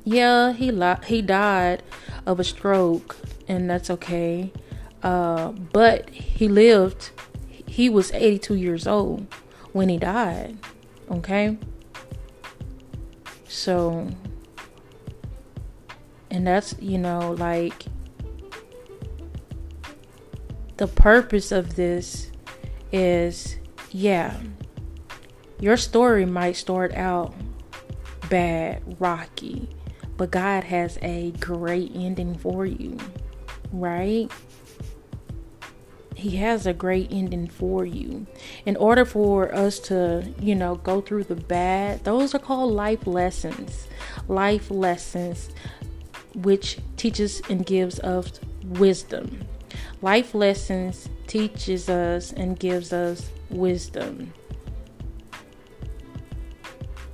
yeah 0.03 0.53
he 0.53 0.71
he 1.05 1.21
died 1.21 1.83
of 2.25 2.39
a 2.39 2.43
stroke 2.43 3.17
and 3.47 3.69
that's 3.69 3.89
okay. 3.89 4.51
Uh 5.03 5.51
but 5.51 6.09
he 6.09 6.47
lived 6.47 7.11
he 7.65 7.89
was 7.89 8.11
82 8.11 8.55
years 8.55 8.87
old 8.87 9.27
when 9.73 9.89
he 9.89 9.97
died 9.97 10.57
okay? 11.11 11.57
So 13.47 14.07
and 16.31 16.45
that's, 16.45 16.75
you 16.79 16.97
know, 16.97 17.31
like 17.37 17.85
the 20.77 20.87
purpose 20.87 21.51
of 21.51 21.75
this 21.75 22.31
is 22.91 23.57
yeah, 23.91 24.39
your 25.59 25.77
story 25.77 26.25
might 26.25 26.55
start 26.55 26.93
out 26.93 27.33
bad, 28.29 28.81
rocky, 28.99 29.67
but 30.19 30.31
God 30.31 30.65
has 30.65 30.99
a 31.01 31.31
great 31.39 31.93
ending 31.95 32.37
for 32.37 32.65
you, 32.65 32.97
right? 33.71 34.29
He 36.13 36.35
has 36.35 36.67
a 36.67 36.73
great 36.73 37.07
ending 37.09 37.47
for 37.47 37.85
you. 37.85 38.27
In 38.65 38.75
order 38.75 39.05
for 39.05 39.55
us 39.55 39.79
to, 39.87 40.29
you 40.41 40.55
know, 40.55 40.75
go 40.75 40.99
through 40.99 41.23
the 41.23 41.37
bad, 41.37 42.03
those 42.03 42.35
are 42.35 42.39
called 42.39 42.73
life 42.73 43.07
lessons. 43.07 43.87
Life 44.27 44.69
lessons 44.69 45.51
which 46.35 46.79
teaches 46.97 47.41
and 47.49 47.65
gives 47.65 48.01
us 48.01 48.41
wisdom. 48.65 49.47
Life 50.01 50.35
lessons 50.35 51.07
teaches 51.27 51.87
us 51.87 52.33
and 52.33 52.59
gives 52.59 52.91
us 52.91 53.29
wisdom. 53.49 54.33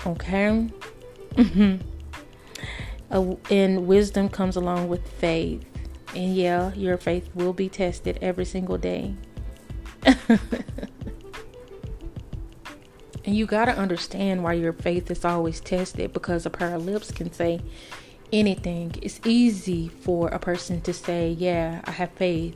Okay? 0.07 0.67
Mm-hmm. 1.35 1.95
Uh, 3.12 3.35
and 3.50 3.88
wisdom 3.88 4.29
comes 4.29 4.55
along 4.55 4.88
with 4.88 5.07
faith. 5.07 5.63
And 6.15 6.35
yeah, 6.35 6.74
your 6.74 6.97
faith 6.97 7.29
will 7.35 7.53
be 7.53 7.69
tested 7.69 8.19
every 8.21 8.45
single 8.45 8.77
day. 8.77 9.15
and 10.29 10.39
you 13.25 13.45
got 13.45 13.65
to 13.65 13.77
understand 13.77 14.43
why 14.43 14.53
your 14.53 14.74
faith 14.74 15.12
is 15.12 15.25
always 15.25 15.59
tested 15.59 16.13
because 16.13 16.45
a 16.45 16.50
pair 16.50 16.75
of 16.75 16.85
lips 16.85 17.12
can 17.12 17.31
say, 17.31 17.62
anything. 18.31 18.95
It's 19.01 19.19
easy 19.25 19.88
for 19.88 20.29
a 20.29 20.39
person 20.39 20.81
to 20.81 20.93
say, 20.93 21.31
Yeah, 21.31 21.81
I 21.85 21.91
have 21.91 22.12
faith. 22.12 22.55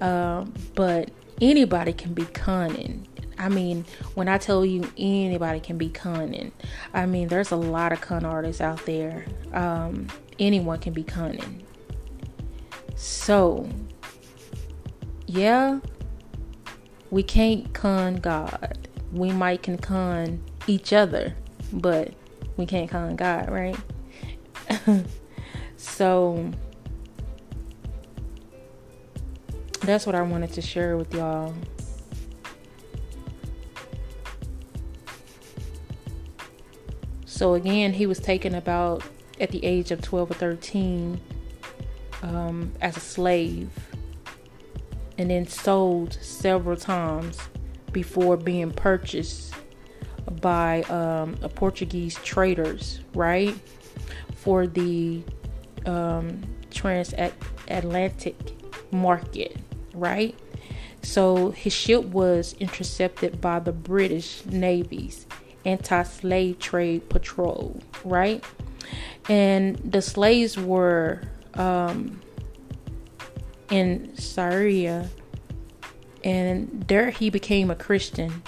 Um, 0.00 0.52
but 0.74 1.10
anybody 1.40 1.92
can 1.92 2.14
be 2.14 2.24
cunning. 2.26 3.06
I 3.38 3.48
mean, 3.48 3.84
when 4.14 4.28
I 4.28 4.38
tell 4.38 4.64
you 4.64 4.90
anybody 4.96 5.60
can 5.60 5.78
be 5.78 5.88
cunning, 5.88 6.52
I 6.92 7.06
mean, 7.06 7.28
there's 7.28 7.50
a 7.50 7.56
lot 7.56 7.92
of 7.92 8.00
con 8.00 8.24
artists 8.24 8.60
out 8.60 8.84
there. 8.86 9.24
Um, 9.52 10.08
anyone 10.38 10.78
can 10.78 10.92
be 10.92 11.02
cunning. 11.02 11.62
So, 12.96 13.68
yeah, 15.26 15.80
we 17.10 17.22
can't 17.22 17.72
con 17.74 18.16
God. 18.16 18.88
We 19.12 19.30
might 19.30 19.62
can 19.62 19.78
con 19.78 20.42
each 20.66 20.92
other, 20.92 21.34
but 21.72 22.12
we 22.56 22.66
can't 22.66 22.90
con 22.90 23.16
God, 23.16 23.50
right? 23.50 23.76
so 25.76 26.50
that's 29.80 30.06
what 30.06 30.14
I 30.14 30.22
wanted 30.22 30.52
to 30.54 30.62
share 30.62 30.96
with 30.96 31.12
y'all. 31.14 31.54
So 37.34 37.54
again, 37.54 37.92
he 37.92 38.06
was 38.06 38.20
taken 38.20 38.54
about 38.54 39.02
at 39.40 39.50
the 39.50 39.64
age 39.64 39.90
of 39.90 40.00
12 40.00 40.30
or 40.30 40.34
13 40.34 41.20
um, 42.22 42.72
as 42.80 42.96
a 42.96 43.00
slave 43.00 43.70
and 45.18 45.30
then 45.30 45.44
sold 45.44 46.12
several 46.20 46.76
times 46.76 47.38
before 47.90 48.36
being 48.36 48.70
purchased 48.70 49.52
by 50.40 50.82
um, 50.82 51.36
a 51.42 51.48
Portuguese 51.48 52.14
traders, 52.22 53.00
right? 53.14 53.54
for 54.44 54.66
the 54.66 55.22
um, 55.86 56.40
transatlantic 56.70 58.36
market, 58.92 59.56
right? 59.94 60.38
So 61.02 61.50
his 61.50 61.72
ship 61.72 62.04
was 62.04 62.54
intercepted 62.60 63.40
by 63.40 63.58
the 63.58 63.72
British 63.72 64.44
Navy's 64.44 65.26
anti-slave 65.64 66.58
trade 66.58 67.08
patrol, 67.08 67.80
right? 68.04 68.44
And 69.28 69.76
the 69.78 70.02
slaves 70.02 70.58
were 70.58 71.22
um, 71.54 72.20
in 73.70 74.16
Syria, 74.16 75.08
and 76.22 76.84
there 76.88 77.10
he 77.10 77.30
became 77.30 77.70
a 77.70 77.76
Christian, 77.76 78.42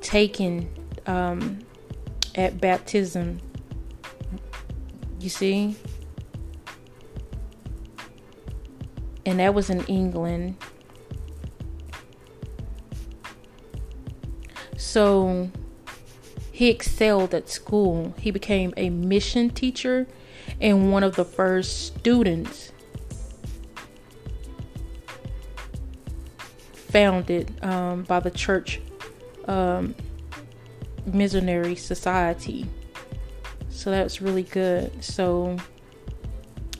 taken 0.00 0.68
um, 1.06 1.60
at 2.34 2.60
baptism 2.60 3.40
you 5.26 5.30
see? 5.30 5.74
And 9.24 9.40
that 9.40 9.54
was 9.54 9.70
in 9.70 9.84
England. 9.86 10.56
So 14.76 15.50
he 16.56 16.70
excelled 16.70 17.34
at 17.34 17.48
school. 17.48 18.14
He 18.18 18.30
became 18.30 18.72
a 18.76 18.90
mission 18.90 19.50
teacher 19.50 20.06
and 20.60 20.90
one 20.90 21.02
of 21.02 21.16
the 21.16 21.24
first 21.24 21.86
students 21.86 22.72
founded 26.72 27.62
um, 27.62 28.04
by 28.04 28.20
the 28.20 28.30
church 28.30 28.80
um, 29.46 29.94
missionary 31.04 31.76
society 31.76 32.66
so 33.76 33.90
that's 33.90 34.22
really 34.22 34.42
good. 34.42 35.04
So, 35.04 35.58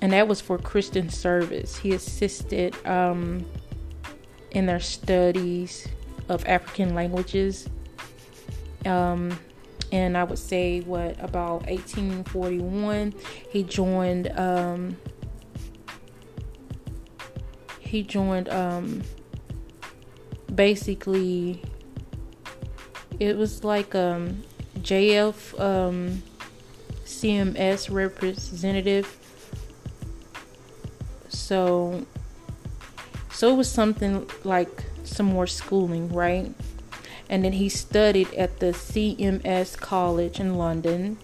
and 0.00 0.12
that 0.12 0.26
was 0.26 0.40
for 0.40 0.56
Christian 0.56 1.10
service. 1.10 1.76
He 1.76 1.92
assisted 1.92 2.74
um, 2.86 3.44
in 4.50 4.64
their 4.64 4.80
studies 4.80 5.86
of 6.30 6.44
African 6.46 6.94
languages. 6.94 7.68
Um, 8.86 9.38
and 9.92 10.16
I 10.16 10.24
would 10.24 10.38
say 10.38 10.80
what 10.80 11.22
about 11.22 11.66
1841 11.66 13.14
he 13.50 13.62
joined 13.62 14.28
um, 14.38 14.96
he 17.78 18.02
joined 18.02 18.48
um, 18.48 19.02
basically 20.54 21.62
it 23.18 23.36
was 23.36 23.64
like 23.64 23.94
um, 23.94 24.42
JF 24.80 25.58
um, 25.60 26.22
CMS 27.04 27.90
representative. 27.92 29.18
So 31.28 32.06
so 33.30 33.52
it 33.52 33.56
was 33.56 33.70
something 33.70 34.28
like 34.44 34.84
some 35.04 35.26
more 35.26 35.46
schooling, 35.46 36.12
right? 36.12 36.52
And 37.28 37.44
then 37.44 37.52
he 37.52 37.68
studied 37.68 38.32
at 38.34 38.60
the 38.60 38.66
CMS 38.66 39.76
College 39.78 40.38
in 40.38 40.54
London, 40.54 41.18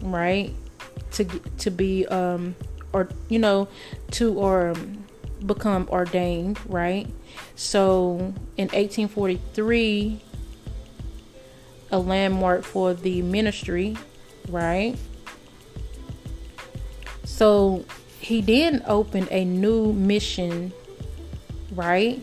right? 0.00 0.54
To 1.12 1.24
to 1.24 1.70
be 1.70 2.06
um 2.06 2.56
or 2.92 3.08
you 3.28 3.38
know 3.38 3.68
to 4.12 4.32
or 4.34 4.70
um, 4.70 5.04
become 5.44 5.88
ordained, 5.90 6.58
right? 6.66 7.06
So 7.54 8.34
in 8.56 8.68
1843 8.72 10.22
a 11.92 11.98
landmark 11.98 12.64
for 12.64 12.94
the 12.94 13.22
ministry 13.22 13.96
right? 14.48 14.96
So 17.24 17.84
he 18.20 18.40
then 18.40 18.82
opened 18.86 19.28
a 19.30 19.44
new 19.44 19.92
mission, 19.92 20.72
right? 21.72 22.20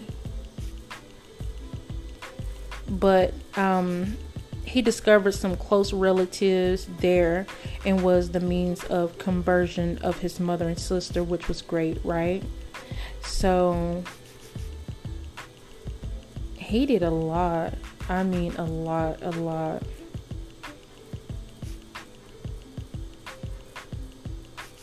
But 3.03 3.33
um, 3.57 4.15
he 4.63 4.81
discovered 4.81 5.33
some 5.33 5.57
close 5.57 5.91
relatives 5.91 6.87
there 6.99 7.45
and 7.83 8.01
was 8.01 8.31
the 8.31 8.39
means 8.39 8.81
of 8.85 9.17
conversion 9.17 9.97
of 9.97 10.19
his 10.19 10.39
mother 10.39 10.69
and 10.69 10.79
sister, 10.79 11.21
which 11.21 11.49
was 11.49 11.61
great, 11.61 11.99
right? 12.05 12.41
So 13.21 14.05
he 16.55 16.85
did 16.85 17.03
a 17.03 17.09
lot. 17.09 17.73
I 18.07 18.23
mean, 18.23 18.55
a 18.55 18.63
lot, 18.63 19.21
a 19.21 19.31
lot. 19.31 19.83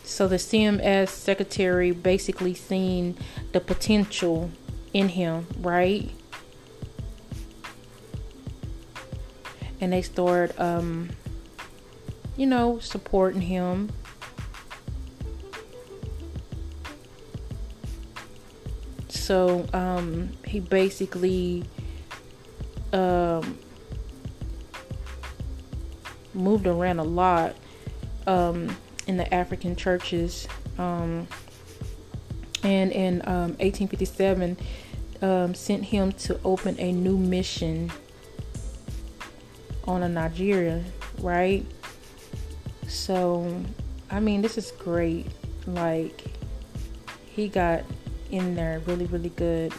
So 0.04 0.28
the 0.28 0.37
CMS 0.37 1.09
secretary 1.09 1.90
basically 1.92 2.52
seen 2.52 3.16
the 3.52 3.61
potential 3.61 4.50
in 4.92 5.09
him, 5.09 5.46
right? 5.61 6.11
And 9.81 9.93
they 9.93 10.03
started, 10.03 10.61
um, 10.61 11.11
you 12.37 12.47
know, 12.47 12.79
supporting 12.79 13.40
him. 13.40 13.90
So 19.09 19.66
um, 19.73 20.31
he 20.45 20.61
basically 20.61 21.64
um, 22.93 23.59
moved 26.35 26.66
around 26.66 26.99
a 26.99 27.05
lot 27.05 27.55
um, 28.27 28.77
in 29.07 29.16
the 29.16 29.33
African 29.33 29.77
churches. 29.77 30.49
Um, 30.79 31.27
and 32.62 32.93
in 32.93 33.19
1857, 33.21 34.57
um, 35.23 35.29
um, 35.29 35.55
sent 35.55 35.85
him 35.85 36.12
to 36.12 36.40
open 36.45 36.79
a 36.79 36.93
new 36.93 37.16
mission 37.19 37.90
on 39.90 40.05
a 40.05 40.09
Nigeria, 40.09 40.83
right? 41.20 41.66
So, 42.87 43.62
I 44.11 44.20
mean, 44.20 44.40
this 44.40 44.57
is 44.57 44.70
great. 44.72 45.26
Like, 45.66 46.22
he 47.26 47.48
got 47.48 47.83
in 48.31 48.55
there 48.55 48.81
really, 48.87 49.07
really 49.07 49.31
good, 49.31 49.72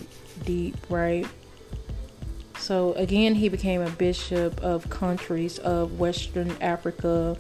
deep, 0.46 0.76
right? 0.90 1.26
So, 2.58 2.94
again, 2.94 3.36
he 3.36 3.48
became 3.48 3.82
a 3.82 3.90
bishop 3.90 4.60
of 4.62 4.90
countries 4.90 5.58
of 5.60 5.98
Western 5.98 6.52
Africa, 6.62 7.38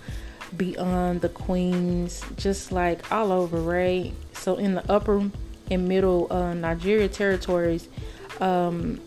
beyond 0.55 1.21
the 1.21 1.29
Queens, 1.29 2.23
just 2.37 2.71
like 2.71 3.11
all 3.11 3.31
over, 3.31 3.57
right? 3.61 4.13
So, 4.33 4.55
in 4.55 4.75
the 4.75 4.91
upper 4.91 5.29
and 5.69 5.87
middle 5.87 6.31
uh, 6.31 6.53
Nigeria 6.53 7.07
territories, 7.09 7.87
um, 8.39 8.99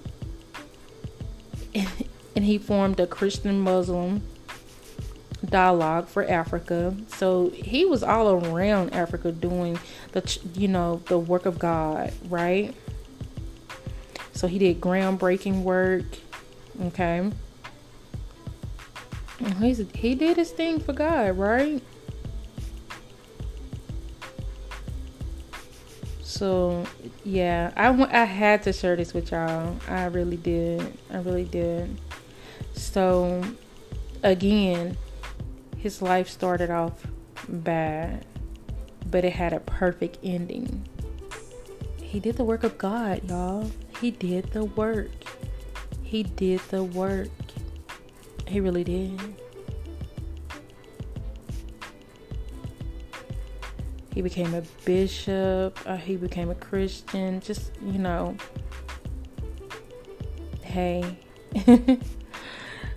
and 2.44 2.50
he 2.50 2.59
formed 2.59 3.00
a 3.00 3.07
Christian 3.07 3.59
Muslim 3.59 4.20
dialogue 5.46 6.09
for 6.09 6.28
Africa. 6.28 6.94
So 7.09 7.48
he 7.54 7.87
was 7.87 8.02
all 8.02 8.28
around 8.28 8.92
Africa 8.92 9.33
doing 9.33 9.78
the 10.12 10.38
you 10.52 10.68
know 10.68 11.00
the 11.07 11.18
work 11.18 11.46
of 11.46 11.59
God, 11.59 12.12
right? 12.28 12.74
So 14.35 14.46
he 14.46 14.59
did 14.59 14.78
groundbreaking 14.78 15.62
work. 15.62 16.04
Okay. 16.83 17.30
He's, 19.59 19.83
he 19.94 20.14
did 20.14 20.37
his 20.37 20.50
thing 20.50 20.80
for 20.80 20.92
God, 20.92 21.38
right? 21.38 21.83
So 26.20 26.85
yeah, 27.24 27.72
I, 27.74 27.88
I 27.88 28.24
had 28.24 28.64
to 28.64 28.72
share 28.74 28.96
this 28.96 29.14
with 29.14 29.30
y'all. 29.30 29.76
I 29.88 30.04
really 30.07 30.37
did. 30.37 30.92
I 31.11 31.20
really 31.20 31.44
did. 31.44 31.96
So 32.94 33.42
again, 34.22 34.96
his 35.76 36.00
life 36.00 36.28
started 36.28 36.70
off 36.70 37.04
bad, 37.48 38.24
but 39.11 39.24
it 39.24 39.33
had 39.33 39.52
a 39.52 39.59
perfect 39.59 40.18
ending. 40.22 40.87
He 42.00 42.20
did 42.20 42.37
the 42.37 42.44
work 42.44 42.62
of 42.62 42.78
God, 42.78 43.28
y'all. 43.28 43.68
He 44.00 44.12
did 44.12 44.44
the 44.52 44.66
work. 44.66 45.11
He 46.04 46.22
did 46.22 46.61
the 46.70 46.85
work. 46.85 47.30
He 48.46 48.61
really 48.61 48.85
did. 48.85 49.20
He 54.14 54.22
became 54.22 54.54
a 54.54 54.62
bishop. 54.85 55.80
Uh, 55.85 55.96
he 55.96 56.14
became 56.14 56.48
a 56.48 56.54
Christian. 56.54 57.40
Just, 57.40 57.72
you 57.85 57.98
know, 57.98 58.37
hey. 60.62 61.18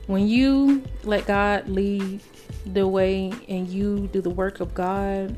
when 0.08 0.28
you 0.28 0.84
let 1.04 1.28
God 1.28 1.70
lead 1.70 2.22
the 2.66 2.88
way 2.88 3.32
and 3.48 3.68
you 3.68 4.10
do 4.12 4.22
the 4.22 4.30
work 4.30 4.60
of 4.62 4.74
God, 4.74 5.38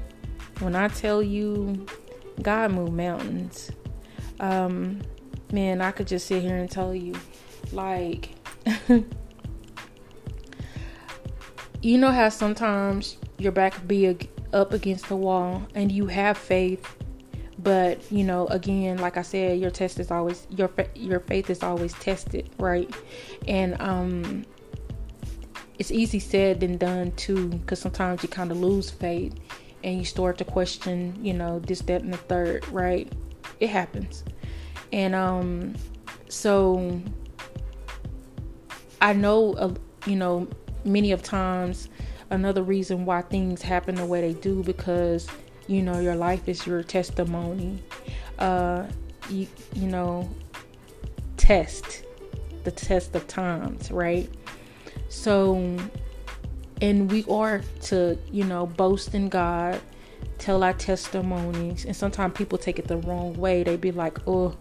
when 0.59 0.75
I 0.75 0.87
tell 0.87 1.21
you 1.21 1.85
God 2.41 2.71
move 2.71 2.93
mountains, 2.93 3.71
um, 4.39 5.01
man, 5.51 5.81
I 5.81 5.91
could 5.91 6.07
just 6.07 6.27
sit 6.27 6.43
here 6.43 6.55
and 6.55 6.69
tell 6.69 6.93
you, 6.93 7.15
like, 7.71 8.29
you 11.81 11.97
know 11.97 12.11
how 12.11 12.29
sometimes 12.29 13.17
your 13.37 13.51
back 13.51 13.87
be 13.87 14.15
up 14.53 14.73
against 14.73 15.09
the 15.09 15.15
wall 15.15 15.65
and 15.75 15.91
you 15.91 16.07
have 16.07 16.37
faith 16.37 16.95
but 17.59 17.99
you 18.11 18.23
know 18.23 18.47
again 18.47 18.97
like 18.97 19.17
i 19.17 19.21
said 19.21 19.59
your 19.59 19.69
test 19.69 19.99
is 19.99 20.11
always 20.11 20.47
your 20.49 20.71
your 20.95 21.19
faith 21.19 21.49
is 21.49 21.61
always 21.61 21.93
tested 21.93 22.49
right? 22.57 22.89
And 23.47 23.79
um 23.81 24.45
it's 25.79 25.91
easy 25.91 26.19
said 26.19 26.59
than 26.59 26.77
done 26.77 27.11
too 27.13 27.47
because 27.49 27.79
sometimes 27.79 28.21
you 28.21 28.29
kind 28.29 28.51
of 28.51 28.59
lose 28.59 28.91
faith 28.91 29.33
and 29.83 29.97
you 29.97 30.05
start 30.05 30.37
to 30.37 30.43
question 30.43 31.17
you 31.23 31.33
know 31.33 31.59
this 31.59 31.79
that 31.81 32.01
and 32.01 32.13
the 32.13 32.17
third 32.17 32.67
right? 32.69 33.11
It 33.59 33.69
happens. 33.69 34.23
And 34.91 35.15
um 35.15 35.75
so 36.29 37.01
i 39.01 39.11
know 39.11 39.53
uh, 39.53 39.73
you 40.05 40.15
know 40.15 40.47
many 40.85 41.11
of 41.11 41.23
times 41.23 41.89
another 42.29 42.61
reason 42.61 43.03
why 43.03 43.21
things 43.23 43.61
happen 43.63 43.95
the 43.95 44.05
way 44.05 44.21
they 44.21 44.33
do 44.39 44.61
because 44.63 45.27
you 45.67 45.81
know 45.81 45.99
your 45.99 46.15
life 46.15 46.47
is 46.47 46.65
your 46.67 46.83
testimony. 46.83 47.81
Uh 48.37 48.85
you, 49.29 49.47
you 49.75 49.87
know 49.87 50.29
test 51.37 52.03
the 52.63 52.71
test 52.71 53.15
of 53.15 53.25
times 53.27 53.91
right 53.91 54.29
so 55.09 55.77
and 56.81 57.11
we 57.11 57.25
are 57.25 57.61
to 57.81 58.17
you 58.31 58.45
know 58.45 58.65
boast 58.65 59.13
in 59.13 59.27
god 59.27 59.81
tell 60.39 60.63
our 60.63 60.73
testimonies 60.73 61.85
and 61.85 61.95
sometimes 61.95 62.33
people 62.33 62.57
take 62.57 62.79
it 62.79 62.87
the 62.87 62.97
wrong 62.97 63.33
way. 63.35 63.63
They 63.63 63.75
be 63.75 63.91
like 63.91 64.17
oh 64.27 64.55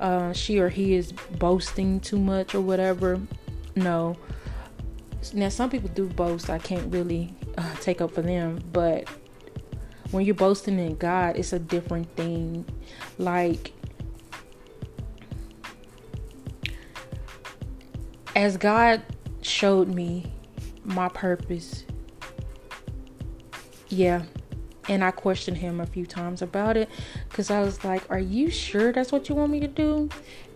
uh, 0.00 0.32
she 0.32 0.58
or 0.58 0.68
he 0.68 0.94
is 0.94 1.12
boasting 1.12 2.00
too 2.00 2.18
much 2.18 2.54
or 2.54 2.60
whatever. 2.60 3.20
No. 3.74 4.16
Now 5.34 5.48
some 5.48 5.68
people 5.68 5.90
do 5.90 6.06
boast. 6.06 6.48
I 6.48 6.58
can't 6.58 6.92
really 6.92 7.34
uh, 7.58 7.74
take 7.80 8.00
up 8.00 8.12
for 8.12 8.22
them 8.22 8.60
but 8.72 9.08
when 10.12 10.24
you're 10.24 10.34
boasting 10.36 10.78
in 10.78 10.96
god 10.96 11.36
it's 11.36 11.52
a 11.52 11.58
different 11.58 12.08
thing. 12.16 12.64
Like 13.18 13.72
as 18.36 18.56
god 18.56 19.02
showed 19.46 19.88
me 19.88 20.32
my 20.84 21.08
purpose 21.08 21.84
yeah 23.88 24.22
and 24.88 25.02
I 25.02 25.10
questioned 25.10 25.56
him 25.56 25.80
a 25.80 25.86
few 25.86 26.06
times 26.06 26.42
about 26.42 26.76
it 26.76 26.88
because 27.28 27.50
I 27.50 27.60
was 27.60 27.84
like, 27.84 28.08
Are 28.10 28.18
you 28.18 28.50
sure 28.50 28.92
that's 28.92 29.12
what 29.12 29.28
you 29.28 29.34
want 29.34 29.52
me 29.52 29.60
to 29.60 29.68
do? 29.68 30.08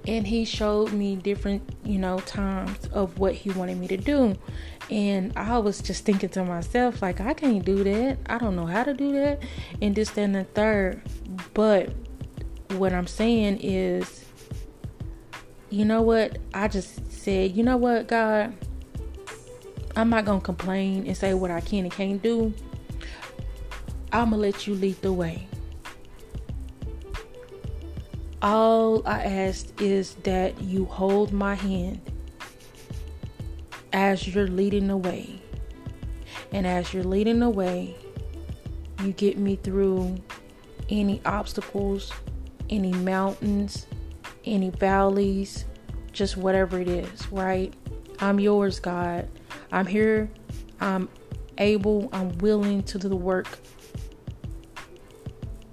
And 0.07 0.27
he 0.27 0.45
showed 0.45 0.93
me 0.93 1.17
different, 1.17 1.63
you 1.85 1.99
know, 1.99 2.21
times 2.21 2.87
of 2.93 3.19
what 3.19 3.35
he 3.35 3.51
wanted 3.51 3.79
me 3.79 3.89
to 3.89 3.97
do. 3.97 4.35
And 4.89 5.33
I 5.37 5.59
was 5.59 5.81
just 5.81 6.05
thinking 6.05 6.31
to 6.31 6.45
myself, 6.45 7.03
like, 7.03 7.21
I 7.21 7.35
can't 7.35 7.65
do 7.65 7.85
that. 7.85 8.19
I 8.27 8.39
don't 8.39 8.57
know 8.57 8.67
how 8.67 8.83
to 8.83 8.95
do 8.95 9.13
that. 9.13 9.43
And 9.83 9.95
this, 9.95 10.11
then 10.11 10.33
the 10.33 10.45
third. 10.45 11.03
But 11.53 11.93
what 12.71 12.93
I'm 12.93 13.07
saying 13.07 13.59
is, 13.61 14.25
you 15.69 15.85
know 15.85 16.03
what? 16.03 16.39
I 16.55 16.69
just 16.69 17.13
said, 17.13 17.55
you 17.57 17.63
know 17.63 17.77
what, 17.77 18.09
God? 18.09 18.55
I'm 20.01 20.11
not 20.11 20.25
to 20.41 20.41
complain 20.41 21.07
and 21.07 21.17
say 21.17 21.35
what 21.35 21.51
I 21.51 21.61
can 21.61 21.85
and 21.85 21.93
can't 21.93 22.23
do 22.23 22.55
I'm 24.13 24.31
to 24.31 24.37
let 24.37 24.67
you 24.67 24.75
lead 24.75 25.01
the 25.03 25.13
way. 25.13 25.47
All 28.43 29.07
I 29.07 29.23
ask 29.23 29.81
is 29.81 30.15
that 30.25 30.61
you 30.63 30.85
hold 30.87 31.33
my 31.33 31.55
hand 31.55 32.01
as 33.93 34.35
you're 34.35 34.49
leading 34.49 34.89
the 34.89 34.97
way. 34.97 35.41
And 36.53 36.67
as 36.67 36.93
you're 36.93 37.05
leading 37.05 37.39
the 37.39 37.51
way, 37.51 37.95
you 39.05 39.13
get 39.13 39.39
me 39.39 39.57
through 39.57 40.17
any 40.89 41.21
obstacles, 41.25 42.13
any 42.69 42.93
mountains, 42.93 43.87
any 44.45 44.71
valleys, 44.71 45.67
just 46.11 46.37
whatever 46.37 46.81
it 46.81 46.89
is, 46.89 47.31
right? 47.31 47.73
I'm 48.19 48.41
yours, 48.41 48.81
God. 48.81 49.29
I'm 49.73 49.87
here. 49.87 50.31
I'm 50.81 51.09
able. 51.59 52.09
I'm 52.13 52.37
willing 52.39 52.83
to 52.85 52.99
do 52.99 53.09
the 53.09 53.17
work. 53.17 53.59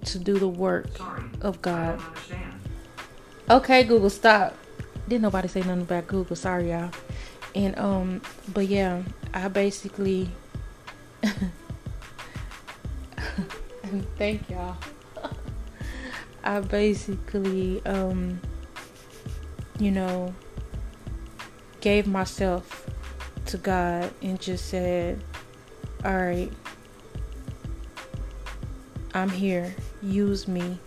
To 0.05 0.19
do 0.19 0.38
the 0.39 0.47
work 0.47 0.95
Sorry. 0.97 1.23
of 1.41 1.62
God. 1.62 2.01
Okay, 3.49 3.83
Google, 3.83 4.10
stop. 4.10 4.55
Didn't 5.07 5.21
nobody 5.21 5.47
say 5.47 5.62
nothing 5.62 5.81
about 5.81 6.07
Google. 6.07 6.36
Sorry, 6.36 6.71
y'all. 6.71 6.91
And 7.55 7.77
um, 7.79 8.21
but 8.53 8.67
yeah, 8.67 9.03
I 9.33 9.47
basically 9.47 10.29
thank 14.17 14.49
y'all. 14.49 14.75
I 16.43 16.60
basically 16.60 17.86
um, 17.86 18.41
you 19.79 19.91
know, 19.91 20.33
gave 21.81 22.07
myself 22.07 22.87
to 23.47 23.57
God 23.57 24.12
and 24.21 24.39
just 24.39 24.67
said, 24.67 25.23
"All 26.05 26.15
right, 26.15 26.51
I'm 29.13 29.29
here. 29.29 29.75
Use 30.01 30.47
me 30.47 30.79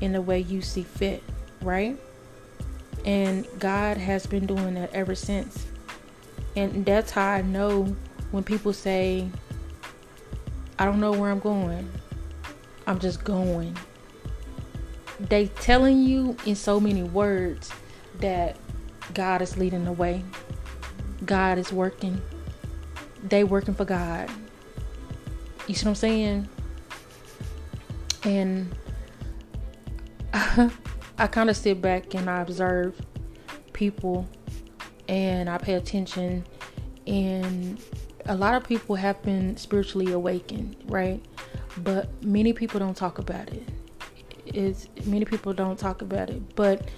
in 0.00 0.12
the 0.12 0.22
way 0.22 0.40
you 0.40 0.62
see 0.62 0.82
fit." 0.82 1.22
Right? 1.62 1.96
And 3.04 3.46
God 3.58 3.96
has 3.96 4.26
been 4.26 4.46
doing 4.46 4.74
that 4.74 4.92
ever 4.92 5.14
since. 5.14 5.66
And 6.56 6.84
that's 6.84 7.10
how 7.10 7.26
I 7.26 7.42
know 7.42 7.96
when 8.30 8.42
people 8.42 8.72
say, 8.72 9.28
I 10.78 10.84
don't 10.84 11.00
know 11.00 11.12
where 11.12 11.30
I'm 11.30 11.38
going. 11.38 11.88
I'm 12.86 12.98
just 12.98 13.24
going. 13.24 13.76
They 15.20 15.46
telling 15.46 16.02
you 16.02 16.36
in 16.46 16.54
so 16.54 16.78
many 16.80 17.02
words 17.02 17.70
that 18.20 18.56
God 19.14 19.42
is 19.42 19.56
leading 19.56 19.84
the 19.84 19.92
way. 19.92 20.24
God 21.28 21.58
is 21.58 21.70
working. 21.70 22.20
They 23.22 23.44
working 23.44 23.74
for 23.74 23.84
God. 23.84 24.30
You 25.66 25.74
see 25.74 25.84
what 25.84 25.90
I'm 25.90 25.94
saying? 25.94 26.48
And 28.24 28.74
I 31.18 31.26
kind 31.26 31.50
of 31.50 31.56
sit 31.56 31.82
back 31.82 32.14
and 32.14 32.30
I 32.30 32.40
observe 32.40 32.98
people 33.74 34.26
and 35.06 35.50
I 35.50 35.58
pay 35.58 35.74
attention 35.74 36.46
and 37.06 37.78
a 38.24 38.34
lot 38.34 38.54
of 38.54 38.64
people 38.64 38.96
have 38.96 39.22
been 39.22 39.56
spiritually 39.58 40.12
awakened, 40.12 40.76
right? 40.86 41.22
But 41.76 42.08
many 42.22 42.54
people 42.54 42.80
don't 42.80 42.96
talk 42.96 43.18
about 43.18 43.50
it. 43.52 43.68
It's 44.46 44.88
many 45.04 45.26
people 45.26 45.52
don't 45.52 45.78
talk 45.78 46.00
about 46.00 46.30
it, 46.30 46.54
but 46.56 46.88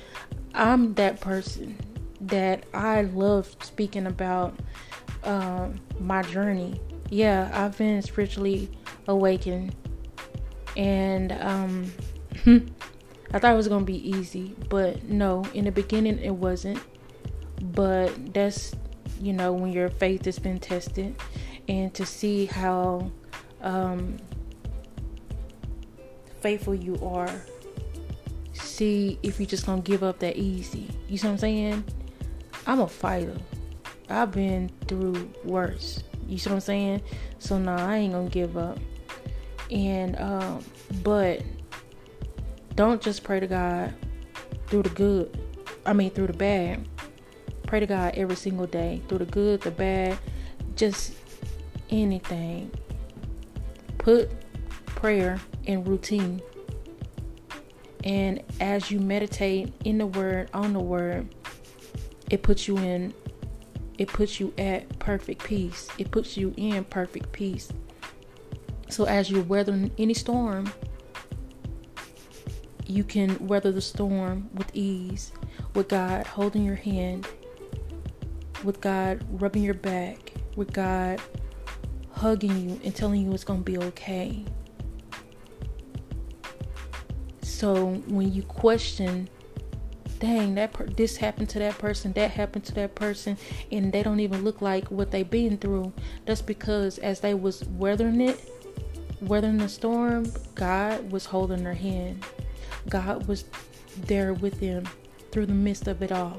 I'm 0.54 0.94
that 0.94 1.20
person 1.20 1.76
that 2.22 2.64
I 2.74 3.02
love 3.02 3.54
speaking 3.62 4.06
about 4.06 4.58
um, 5.24 5.80
my 5.98 6.22
journey. 6.22 6.80
Yeah, 7.08 7.50
I've 7.52 7.76
been 7.76 8.02
spiritually 8.02 8.70
awakened, 9.08 9.74
and 10.76 11.32
um, 11.32 11.92
I 13.32 13.38
thought 13.38 13.52
it 13.52 13.56
was 13.56 13.68
gonna 13.68 13.84
be 13.84 14.08
easy, 14.08 14.54
but 14.68 15.04
no. 15.04 15.44
In 15.54 15.64
the 15.64 15.72
beginning, 15.72 16.18
it 16.18 16.34
wasn't. 16.34 16.80
But 17.72 18.32
that's 18.32 18.74
you 19.20 19.32
know 19.32 19.52
when 19.52 19.72
your 19.72 19.88
faith 19.88 20.24
has 20.26 20.38
been 20.38 20.58
tested, 20.58 21.16
and 21.68 21.92
to 21.94 22.06
see 22.06 22.46
how 22.46 23.10
um, 23.62 24.16
faithful 26.40 26.74
you 26.74 26.98
are. 27.02 27.30
See 28.52 29.18
if 29.22 29.40
you're 29.40 29.46
just 29.46 29.66
gonna 29.66 29.82
give 29.82 30.02
up 30.02 30.20
that 30.20 30.36
easy. 30.36 30.88
You 31.08 31.18
see 31.18 31.26
what 31.26 31.32
I'm 31.32 31.38
saying? 31.38 31.84
I'm 32.66 32.80
a 32.80 32.88
fighter. 32.88 33.36
I've 34.08 34.32
been 34.32 34.70
through 34.86 35.30
worse. 35.44 36.02
You 36.26 36.38
see 36.38 36.50
what 36.50 36.56
I'm 36.56 36.60
saying? 36.60 37.02
So 37.38 37.58
nah, 37.58 37.88
I 37.88 37.96
ain't 37.96 38.12
gonna 38.12 38.28
give 38.28 38.56
up. 38.56 38.78
And 39.70 40.18
um, 40.20 40.64
but 41.02 41.42
don't 42.74 43.00
just 43.00 43.22
pray 43.22 43.40
to 43.40 43.46
God 43.46 43.94
through 44.66 44.82
the 44.82 44.90
good. 44.90 45.38
I 45.86 45.92
mean 45.92 46.10
through 46.10 46.28
the 46.28 46.32
bad. 46.32 46.86
Pray 47.66 47.80
to 47.80 47.86
God 47.86 48.14
every 48.16 48.36
single 48.36 48.66
day. 48.66 49.00
Through 49.08 49.18
the 49.18 49.26
good, 49.26 49.60
the 49.60 49.70
bad, 49.70 50.18
just 50.74 51.14
anything. 51.90 52.70
Put 53.98 54.30
prayer 54.86 55.38
in 55.64 55.84
routine. 55.84 56.42
And 58.02 58.42
as 58.60 58.90
you 58.90 58.98
meditate 58.98 59.72
in 59.84 59.98
the 59.98 60.06
word, 60.06 60.50
on 60.54 60.72
the 60.72 60.80
word, 60.80 61.32
it 62.30 62.42
puts 62.42 62.66
you 62.66 62.78
in 62.78 63.12
it 64.00 64.08
puts 64.08 64.40
you 64.40 64.54
at 64.56 64.98
perfect 64.98 65.44
peace. 65.44 65.86
It 65.98 66.10
puts 66.10 66.34
you 66.34 66.54
in 66.56 66.84
perfect 66.84 67.32
peace. 67.32 67.70
So 68.88 69.04
as 69.04 69.30
you're 69.30 69.42
weathering 69.42 69.90
any 69.98 70.14
storm, 70.14 70.72
you 72.86 73.04
can 73.04 73.46
weather 73.46 73.70
the 73.70 73.82
storm 73.82 74.48
with 74.54 74.70
ease, 74.72 75.32
with 75.74 75.88
God 75.88 76.26
holding 76.26 76.64
your 76.64 76.76
hand, 76.76 77.28
with 78.64 78.80
God 78.80 79.22
rubbing 79.32 79.62
your 79.62 79.74
back, 79.74 80.32
with 80.56 80.72
God 80.72 81.20
hugging 82.10 82.70
you 82.70 82.80
and 82.82 82.96
telling 82.96 83.20
you 83.20 83.34
it's 83.34 83.44
going 83.44 83.62
to 83.62 83.70
be 83.70 83.76
okay. 83.76 84.46
So 87.42 87.96
when 88.08 88.32
you 88.32 88.44
question, 88.44 89.28
dang, 90.20 90.54
that 90.54 90.72
per- 90.72 90.86
this 90.86 91.16
happened 91.16 91.48
to 91.50 91.58
that 91.58 91.78
person, 91.78 92.12
that 92.12 92.30
happened 92.30 92.64
to 92.66 92.74
that 92.74 92.94
person, 92.94 93.36
and 93.72 93.92
they 93.92 94.02
don't 94.02 94.20
even 94.20 94.44
look 94.44 94.62
like 94.62 94.88
what 94.90 95.10
they've 95.10 95.28
been 95.28 95.58
through, 95.58 95.92
that's 96.26 96.42
because 96.42 96.98
as 96.98 97.20
they 97.20 97.34
was 97.34 97.64
weathering 97.64 98.20
it, 98.20 98.48
weathering 99.20 99.58
the 99.58 99.68
storm, 99.68 100.30
God 100.54 101.10
was 101.10 101.24
holding 101.26 101.64
their 101.64 101.74
hand. 101.74 102.24
God 102.88 103.26
was 103.26 103.44
there 104.06 104.34
with 104.34 104.60
them 104.60 104.88
through 105.32 105.46
the 105.46 105.54
midst 105.54 105.88
of 105.88 106.02
it 106.02 106.12
all. 106.12 106.38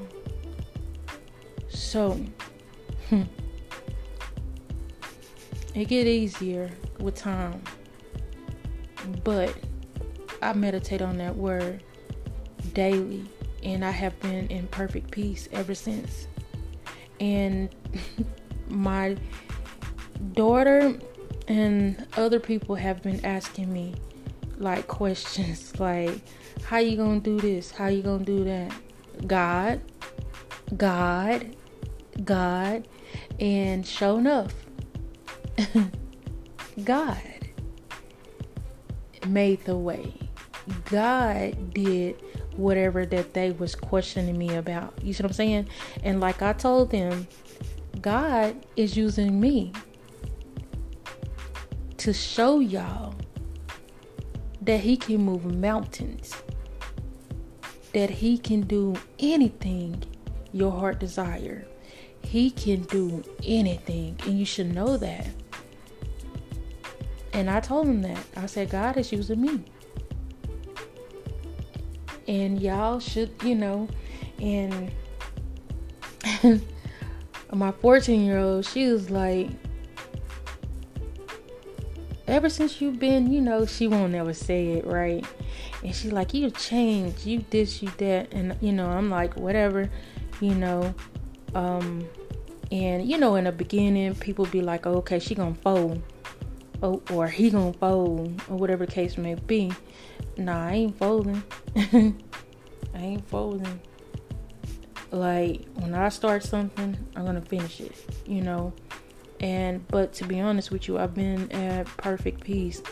So, 1.68 2.18
hmm, 3.08 3.22
it 5.74 5.86
get 5.86 6.06
easier 6.06 6.70
with 7.00 7.16
time, 7.16 7.62
but 9.24 9.54
I 10.40 10.52
meditate 10.52 11.02
on 11.02 11.18
that 11.18 11.34
word 11.36 11.82
daily, 12.74 13.24
and 13.62 13.84
I 13.84 13.90
have 13.90 14.18
been 14.20 14.46
in 14.48 14.66
perfect 14.68 15.10
peace 15.10 15.48
ever 15.52 15.74
since. 15.74 16.28
And 17.20 17.74
my 18.68 19.16
daughter 20.32 20.96
and 21.48 22.06
other 22.16 22.40
people 22.40 22.74
have 22.74 23.02
been 23.02 23.24
asking 23.24 23.72
me 23.72 23.94
like 24.58 24.86
questions 24.86 25.78
like 25.80 26.20
how 26.64 26.78
you 26.78 26.96
gonna 26.96 27.20
do 27.20 27.40
this? 27.40 27.70
How 27.70 27.88
you 27.88 28.02
gonna 28.02 28.24
do 28.24 28.44
that? 28.44 28.72
God 29.26 29.80
god 30.76 31.54
god 32.24 32.88
and 33.38 33.86
sure 33.86 34.18
enough 34.18 34.54
god 36.84 37.20
made 39.26 39.64
the 39.64 39.76
way. 39.76 40.12
God 40.86 41.74
did 41.74 42.20
whatever 42.56 43.06
that 43.06 43.34
they 43.34 43.50
was 43.52 43.74
questioning 43.74 44.36
me 44.36 44.54
about 44.54 44.92
you 45.02 45.12
see 45.12 45.22
what 45.22 45.30
i'm 45.30 45.34
saying 45.34 45.68
and 46.02 46.20
like 46.20 46.42
i 46.42 46.52
told 46.52 46.90
them 46.90 47.26
god 48.00 48.54
is 48.76 48.96
using 48.96 49.40
me 49.40 49.72
to 51.96 52.12
show 52.12 52.58
y'all 52.58 53.14
that 54.62 54.80
he 54.80 54.96
can 54.96 55.18
move 55.18 55.44
mountains, 55.44 56.34
that 57.92 58.10
he 58.10 58.38
can 58.38 58.62
do 58.62 58.94
anything 59.18 60.02
your 60.52 60.72
heart 60.72 60.98
desire. 60.98 61.66
He 62.22 62.50
can 62.50 62.82
do 62.82 63.22
anything, 63.44 64.18
and 64.24 64.38
you 64.38 64.44
should 64.44 64.74
know 64.74 64.96
that. 64.96 65.28
And 67.32 67.48
I 67.48 67.60
told 67.60 67.88
him 67.88 68.02
that. 68.02 68.24
I 68.36 68.46
said, 68.46 68.70
God 68.70 68.96
is 68.96 69.12
using 69.12 69.40
me. 69.40 69.64
And 72.32 72.62
y'all 72.62 72.98
should, 72.98 73.30
you 73.44 73.54
know, 73.54 73.88
and 74.40 74.90
my 77.52 77.72
14 77.72 78.24
year 78.24 78.38
old, 78.38 78.64
she 78.64 78.90
was 78.90 79.10
like, 79.10 79.50
ever 82.26 82.48
since 82.48 82.80
you've 82.80 82.98
been, 82.98 83.30
you 83.30 83.42
know, 83.42 83.66
she 83.66 83.86
won't 83.86 84.14
ever 84.14 84.32
say 84.32 84.68
it, 84.78 84.86
right? 84.86 85.26
And 85.84 85.94
she's 85.94 86.10
like, 86.10 86.32
you 86.32 86.48
changed, 86.48 87.26
you 87.26 87.44
this, 87.50 87.82
you 87.82 87.90
that, 87.98 88.32
and 88.32 88.56
you 88.62 88.72
know, 88.72 88.88
I'm 88.88 89.10
like, 89.10 89.36
whatever, 89.36 89.90
you 90.40 90.54
know. 90.54 90.94
Um, 91.54 92.08
and 92.70 93.06
you 93.06 93.18
know, 93.18 93.34
in 93.34 93.44
the 93.44 93.52
beginning, 93.52 94.14
people 94.14 94.46
be 94.46 94.62
like, 94.62 94.86
oh, 94.86 94.94
okay, 94.94 95.18
she 95.18 95.34
gonna 95.34 95.54
fold, 95.56 96.02
or, 96.80 96.98
or 97.10 97.26
he 97.26 97.50
gonna 97.50 97.74
fold 97.74 98.40
or 98.48 98.56
whatever 98.56 98.86
the 98.86 98.92
case 98.92 99.18
may 99.18 99.34
be. 99.34 99.70
Nah, 100.36 100.68
I 100.68 100.72
ain't 100.72 100.98
folding. 100.98 101.42
I 101.76 102.14
ain't 102.98 103.28
folding. 103.28 103.80
Like 105.10 105.66
when 105.74 105.94
I 105.94 106.08
start 106.08 106.42
something, 106.42 106.96
I'm 107.14 107.26
gonna 107.26 107.42
finish 107.42 107.80
it. 107.80 107.94
You 108.26 108.42
know. 108.42 108.72
And 109.40 109.86
but 109.88 110.12
to 110.14 110.24
be 110.24 110.40
honest 110.40 110.70
with 110.70 110.88
you, 110.88 110.98
I've 110.98 111.14
been 111.14 111.50
at 111.52 111.86
perfect 111.98 112.42
peace. 112.44 112.82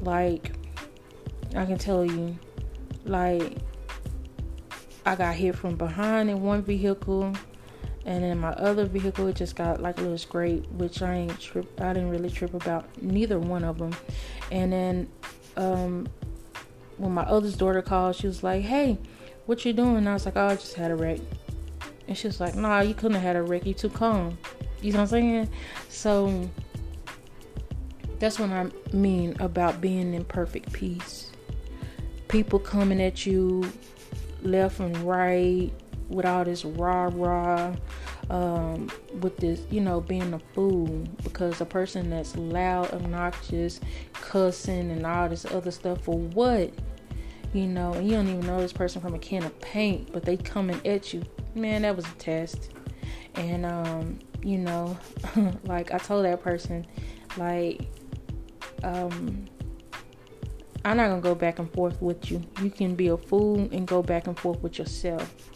Like 0.00 0.52
I 1.54 1.64
can 1.64 1.78
tell 1.78 2.04
you, 2.04 2.38
like 3.04 3.56
I 5.06 5.14
got 5.14 5.34
hit 5.34 5.56
from 5.56 5.76
behind 5.76 6.28
in 6.28 6.42
one 6.42 6.62
vehicle, 6.62 7.32
and 8.04 8.24
then 8.24 8.38
my 8.38 8.50
other 8.50 8.84
vehicle 8.84 9.28
it 9.28 9.36
just 9.36 9.56
got 9.56 9.80
like 9.80 9.98
a 9.98 10.02
little 10.02 10.18
scrape, 10.18 10.66
which 10.72 11.02
I 11.02 11.14
ain't 11.14 11.40
trip. 11.40 11.80
I 11.80 11.92
didn't 11.92 12.10
really 12.10 12.30
trip 12.30 12.52
about 12.52 12.84
neither 13.00 13.38
one 13.38 13.64
of 13.64 13.78
them. 13.78 13.92
And 14.50 14.72
then 14.72 15.08
um, 15.56 16.08
when 16.98 17.12
my 17.12 17.28
oldest 17.28 17.58
daughter 17.58 17.82
called, 17.82 18.16
she 18.16 18.26
was 18.26 18.42
like, 18.42 18.62
"Hey, 18.62 18.98
what 19.46 19.64
you 19.64 19.72
doing?" 19.72 19.96
And 19.96 20.08
I 20.08 20.14
was 20.14 20.24
like, 20.24 20.36
"Oh, 20.36 20.46
I 20.46 20.54
just 20.56 20.74
had 20.74 20.90
a 20.90 20.96
wreck." 20.96 21.20
And 22.08 22.16
she 22.16 22.26
was 22.26 22.40
like, 22.40 22.54
"Nah, 22.54 22.80
you 22.80 22.94
couldn't 22.94 23.14
have 23.14 23.22
had 23.22 23.36
a 23.36 23.42
wreck. 23.42 23.66
You 23.66 23.74
too 23.74 23.88
calm." 23.88 24.38
You 24.80 24.92
know 24.92 24.98
what 24.98 25.02
I'm 25.02 25.08
saying? 25.08 25.48
So 25.88 26.48
that's 28.18 28.38
what 28.38 28.50
I 28.50 28.66
mean 28.92 29.36
about 29.40 29.80
being 29.80 30.14
in 30.14 30.24
perfect 30.24 30.72
peace. 30.72 31.30
People 32.28 32.58
coming 32.58 33.00
at 33.00 33.26
you 33.26 33.64
left 34.42 34.80
and 34.80 34.96
right 34.98 35.70
with 36.08 36.26
all 36.26 36.44
this 36.44 36.64
rah 36.64 37.10
rah, 37.12 37.74
um, 38.32 38.88
with 39.20 39.36
this, 39.36 39.60
you 39.70 39.82
know, 39.82 40.00
being 40.00 40.32
a 40.32 40.38
fool 40.54 40.86
because 41.22 41.60
a 41.60 41.66
person 41.66 42.08
that's 42.08 42.34
loud, 42.34 42.90
obnoxious, 42.92 43.78
cussing, 44.14 44.90
and 44.90 45.04
all 45.06 45.28
this 45.28 45.44
other 45.44 45.70
stuff 45.70 46.00
for 46.00 46.18
what? 46.18 46.72
You 47.52 47.66
know, 47.66 47.92
and 47.92 48.08
you 48.08 48.16
don't 48.16 48.28
even 48.28 48.46
know 48.46 48.58
this 48.58 48.72
person 48.72 49.02
from 49.02 49.14
a 49.14 49.18
can 49.18 49.44
of 49.44 49.60
paint, 49.60 50.12
but 50.12 50.24
they 50.24 50.38
coming 50.38 50.80
at 50.86 51.12
you. 51.12 51.22
Man, 51.54 51.82
that 51.82 51.94
was 51.94 52.06
a 52.06 52.14
test. 52.14 52.70
And 53.34 53.66
um, 53.66 54.18
you 54.42 54.56
know, 54.56 54.96
like 55.64 55.92
I 55.92 55.98
told 55.98 56.24
that 56.24 56.42
person, 56.42 56.86
like, 57.36 57.82
um, 58.82 59.46
I'm 60.86 60.96
not 60.96 61.10
gonna 61.10 61.20
go 61.20 61.34
back 61.34 61.58
and 61.58 61.70
forth 61.74 62.00
with 62.00 62.30
you. 62.30 62.42
You 62.62 62.70
can 62.70 62.94
be 62.94 63.08
a 63.08 63.18
fool 63.18 63.68
and 63.70 63.86
go 63.86 64.02
back 64.02 64.26
and 64.26 64.38
forth 64.38 64.60
with 64.62 64.78
yourself. 64.78 65.51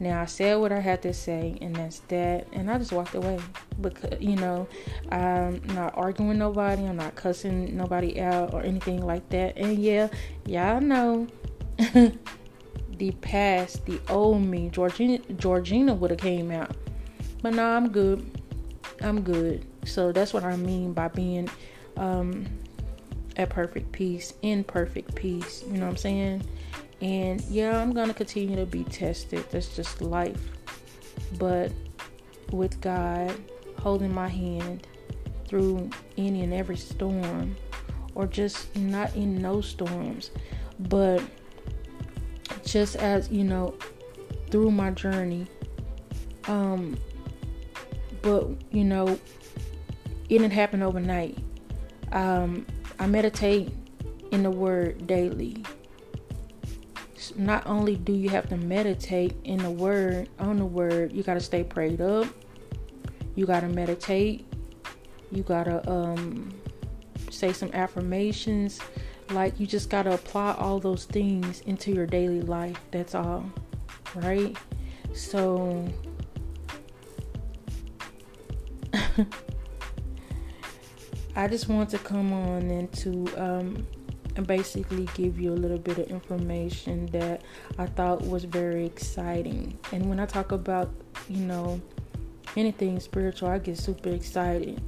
Now 0.00 0.22
I 0.22 0.26
said 0.26 0.56
what 0.56 0.72
I 0.72 0.80
had 0.80 1.02
to 1.02 1.14
say, 1.14 1.56
and 1.60 1.76
that's 1.76 2.00
that. 2.08 2.48
And 2.52 2.70
I 2.70 2.78
just 2.78 2.92
walked 2.92 3.14
away 3.14 3.38
because 3.80 4.20
you 4.20 4.36
know 4.36 4.66
I'm 5.10 5.62
not 5.68 5.96
arguing 5.96 6.30
with 6.30 6.38
nobody. 6.38 6.84
I'm 6.84 6.96
not 6.96 7.14
cussing 7.14 7.76
nobody 7.76 8.20
out 8.20 8.52
or 8.52 8.62
anything 8.62 9.04
like 9.04 9.28
that. 9.30 9.56
And 9.56 9.78
yeah, 9.78 10.08
y'all 10.46 10.80
know 10.80 11.28
the 12.98 13.10
past, 13.20 13.86
the 13.86 14.00
old 14.08 14.42
me, 14.42 14.68
Georgina, 14.70 15.18
Georgina 15.36 15.94
would 15.94 16.10
have 16.10 16.20
came 16.20 16.50
out. 16.50 16.76
But 17.42 17.54
no, 17.54 17.64
I'm 17.64 17.90
good. 17.90 18.28
I'm 19.00 19.22
good. 19.22 19.64
So 19.84 20.12
that's 20.12 20.32
what 20.32 20.44
I 20.44 20.56
mean 20.56 20.92
by 20.92 21.08
being 21.08 21.48
um, 21.96 22.46
at 23.36 23.50
perfect 23.50 23.92
peace, 23.92 24.34
in 24.42 24.64
perfect 24.64 25.14
peace. 25.14 25.62
You 25.66 25.74
know 25.74 25.84
what 25.84 25.92
I'm 25.92 25.96
saying? 25.96 26.42
And 27.00 27.40
yeah, 27.42 27.80
I'm 27.80 27.92
going 27.92 28.08
to 28.08 28.14
continue 28.14 28.56
to 28.56 28.66
be 28.66 28.84
tested. 28.84 29.44
That's 29.50 29.74
just 29.74 30.00
life. 30.00 30.50
But 31.38 31.72
with 32.50 32.80
God 32.80 33.34
holding 33.78 34.12
my 34.12 34.28
hand 34.28 34.86
through 35.46 35.90
any 36.16 36.42
and 36.42 36.54
every 36.54 36.76
storm, 36.76 37.56
or 38.14 38.26
just 38.26 38.74
not 38.76 39.14
in 39.14 39.40
no 39.42 39.60
storms, 39.60 40.30
but 40.78 41.22
just 42.64 42.96
as 42.96 43.30
you 43.30 43.44
know, 43.44 43.74
through 44.50 44.70
my 44.70 44.90
journey, 44.90 45.46
um, 46.46 46.96
but 48.22 48.48
you 48.70 48.84
know, 48.84 49.06
it 49.06 49.18
didn't 50.28 50.52
happen 50.52 50.82
overnight. 50.82 51.38
Um, 52.12 52.64
I 52.98 53.06
meditate 53.06 53.72
in 54.30 54.42
the 54.42 54.50
Word 54.50 55.06
daily. 55.06 55.64
Not 57.36 57.66
only 57.66 57.96
do 57.96 58.12
you 58.12 58.28
have 58.30 58.48
to 58.48 58.56
meditate 58.56 59.34
in 59.44 59.58
the 59.58 59.70
Word, 59.70 60.28
on 60.38 60.58
the 60.58 60.64
Word, 60.64 61.12
you 61.12 61.22
got 61.22 61.34
to 61.34 61.40
stay 61.40 61.62
prayed 61.64 62.00
up. 62.00 62.26
You 63.34 63.46
got 63.46 63.60
to 63.60 63.68
meditate. 63.68 64.46
You 65.30 65.42
got 65.42 65.64
to 65.64 65.90
um, 65.90 66.52
say 67.30 67.52
some 67.52 67.70
affirmations. 67.72 68.80
Like, 69.30 69.58
you 69.58 69.66
just 69.66 69.90
got 69.90 70.02
to 70.02 70.14
apply 70.14 70.54
all 70.54 70.78
those 70.78 71.04
things 71.04 71.60
into 71.62 71.92
your 71.92 72.06
daily 72.06 72.42
life. 72.42 72.78
That's 72.90 73.14
all. 73.14 73.44
Right? 74.14 74.56
So, 75.14 75.88
I 81.36 81.48
just 81.48 81.68
want 81.68 81.90
to 81.90 81.98
come 81.98 82.32
on 82.32 82.70
and 82.70 82.92
to 82.92 83.26
um, 83.36 83.86
and 84.36 84.46
basically 84.46 85.08
give 85.14 85.38
you 85.38 85.52
a 85.52 85.54
little 85.54 85.78
bit 85.78 85.98
of 85.98 86.08
information 86.08 87.06
that 87.06 87.42
I 87.78 87.86
thought 87.86 88.22
was 88.22 88.44
very 88.44 88.84
exciting. 88.84 89.78
And 89.92 90.08
when 90.08 90.18
I 90.18 90.26
talk 90.26 90.52
about, 90.52 90.90
you 91.28 91.40
know, 91.40 91.80
anything 92.56 93.00
spiritual, 93.00 93.48
I 93.48 93.58
get 93.58 93.78
super 93.78 94.10
excited. 94.10 94.82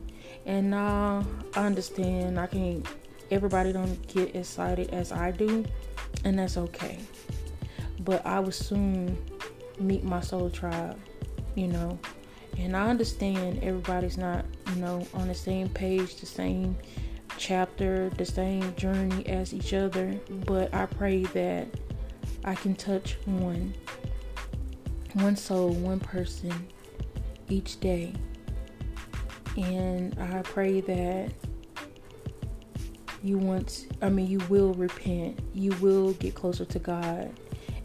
And 0.44 0.74
uh, 0.74 1.22
I 1.54 1.66
understand 1.66 2.38
I 2.38 2.46
can't 2.46 2.86
everybody 3.30 3.72
don't 3.72 4.06
get 4.08 4.34
excited 4.36 4.90
as 4.90 5.12
I 5.12 5.30
do, 5.30 5.64
and 6.24 6.38
that's 6.38 6.56
okay. 6.56 6.98
But 8.00 8.24
I 8.24 8.40
will 8.40 8.52
soon 8.52 9.16
meet 9.78 10.04
my 10.04 10.20
soul 10.20 10.50
tribe, 10.50 10.98
you 11.54 11.68
know. 11.68 11.98
And 12.58 12.76
I 12.76 12.88
understand 12.88 13.62
everybody's 13.62 14.16
not, 14.16 14.44
you 14.68 14.76
know, 14.76 15.06
on 15.14 15.28
the 15.28 15.34
same 15.34 15.68
page, 15.68 16.16
the 16.16 16.26
same 16.26 16.76
chapter, 17.36 18.10
the 18.10 18.24
same 18.24 18.74
journey 18.76 19.26
as 19.26 19.52
each 19.54 19.74
other, 19.74 20.18
but 20.44 20.72
I 20.74 20.86
pray 20.86 21.22
that 21.24 21.68
I 22.44 22.54
can 22.54 22.74
touch 22.74 23.16
one 23.24 23.74
one 25.14 25.36
soul, 25.36 25.70
one 25.70 25.98
person 26.00 26.68
each 27.48 27.80
day. 27.80 28.12
And 29.56 30.18
I 30.20 30.42
pray 30.42 30.82
that 30.82 31.32
you 33.22 33.38
want 33.38 33.86
I 34.02 34.08
mean 34.08 34.26
you 34.26 34.40
will 34.48 34.74
repent. 34.74 35.40
You 35.54 35.72
will 35.80 36.12
get 36.14 36.34
closer 36.34 36.64
to 36.64 36.78
God. 36.78 37.32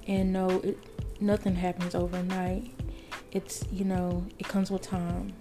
And 0.08 0.34
no 0.34 0.50
it 0.50 0.78
nothing 1.22 1.56
happens 1.56 1.94
overnight 1.94 2.74
it's 3.32 3.64
you 3.72 3.86
know 3.86 4.26
it 4.40 4.48
comes 4.48 4.72
with 4.72 4.82
time 4.82 5.34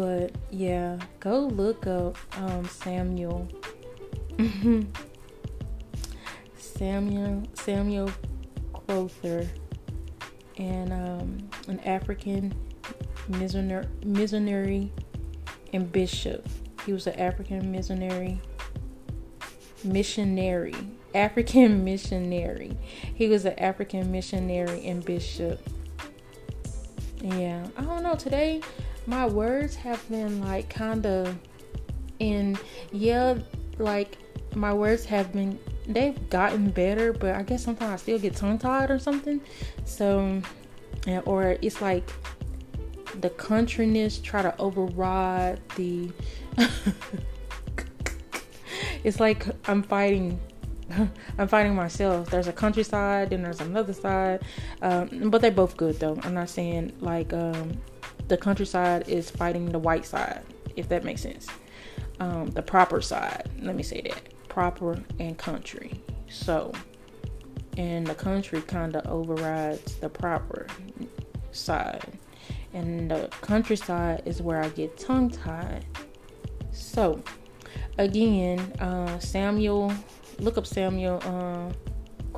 but 0.00 0.34
yeah 0.50 0.98
go 1.20 1.40
look 1.40 1.86
up 1.86 2.16
um, 2.38 2.64
samuel 2.66 3.46
samuel 6.56 7.42
samuel 7.52 8.10
crowther 8.72 9.46
and 10.56 10.90
um, 10.90 11.36
an 11.68 11.78
african 11.80 12.54
missionary, 13.28 13.86
missionary 14.02 14.90
and 15.74 15.92
bishop 15.92 16.48
he 16.86 16.94
was 16.94 17.06
an 17.06 17.14
african 17.20 17.70
missionary 17.70 18.40
missionary 19.84 20.74
African 21.12 21.82
missionary. 21.84 22.78
He 23.16 23.26
was 23.26 23.44
an 23.44 23.58
African 23.58 24.12
missionary 24.12 24.86
and 24.86 25.04
bishop. 25.04 25.60
Yeah, 27.20 27.66
I 27.76 27.82
don't 27.82 28.04
know. 28.04 28.14
Today, 28.14 28.60
my 29.06 29.26
words 29.26 29.74
have 29.76 30.06
been 30.08 30.40
like 30.40 30.68
kind 30.68 31.06
of 31.06 31.36
in, 32.18 32.58
yeah, 32.92 33.38
like 33.78 34.18
my 34.54 34.72
words 34.72 35.04
have 35.06 35.32
been, 35.32 35.58
they've 35.86 36.28
gotten 36.30 36.70
better, 36.70 37.12
but 37.12 37.34
I 37.34 37.42
guess 37.42 37.64
sometimes 37.64 37.92
I 37.92 37.96
still 37.96 38.18
get 38.18 38.36
tongue 38.36 38.58
tied 38.58 38.90
or 38.90 38.98
something. 38.98 39.40
So, 39.84 40.42
or 41.24 41.56
it's 41.62 41.80
like 41.80 42.08
the 43.20 43.30
countryness 43.30 44.22
try 44.22 44.42
to 44.42 44.56
override 44.58 45.60
the. 45.76 46.10
it's 49.04 49.18
like 49.18 49.46
I'm 49.68 49.82
fighting 49.82 50.38
I'm 51.38 51.48
fighting 51.48 51.74
myself. 51.74 52.30
There's 52.30 52.48
a 52.48 52.52
countryside, 52.52 53.32
and 53.32 53.44
there's 53.44 53.60
another 53.60 53.92
side, 53.92 54.42
um, 54.82 55.30
but 55.30 55.40
they're 55.40 55.50
both 55.50 55.76
good 55.76 55.98
though. 56.00 56.18
I'm 56.22 56.34
not 56.34 56.48
saying 56.48 56.92
like 57.00 57.32
um, 57.32 57.72
the 58.30 58.36
countryside 58.38 59.08
is 59.08 59.28
fighting 59.28 59.66
the 59.66 59.78
white 59.78 60.06
side, 60.06 60.42
if 60.76 60.88
that 60.88 61.04
makes 61.04 61.20
sense. 61.20 61.48
Um, 62.20 62.46
the 62.50 62.62
proper 62.62 63.00
side. 63.00 63.50
Let 63.60 63.74
me 63.74 63.82
say 63.82 64.00
that 64.02 64.48
proper 64.48 65.02
and 65.18 65.36
country. 65.36 66.00
So, 66.28 66.72
and 67.76 68.06
the 68.06 68.14
country 68.14 68.62
kind 68.62 68.94
of 68.94 69.04
overrides 69.06 69.96
the 69.96 70.08
proper 70.08 70.68
side, 71.50 72.18
and 72.72 73.10
the 73.10 73.28
countryside 73.40 74.22
is 74.26 74.40
where 74.40 74.62
I 74.62 74.68
get 74.68 74.96
tongue 74.96 75.28
tied. 75.28 75.84
So, 76.70 77.20
again, 77.98 78.60
uh, 78.78 79.18
Samuel, 79.18 79.92
look 80.38 80.56
up 80.56 80.66
Samuel 80.66 81.20
uh, 81.24 81.72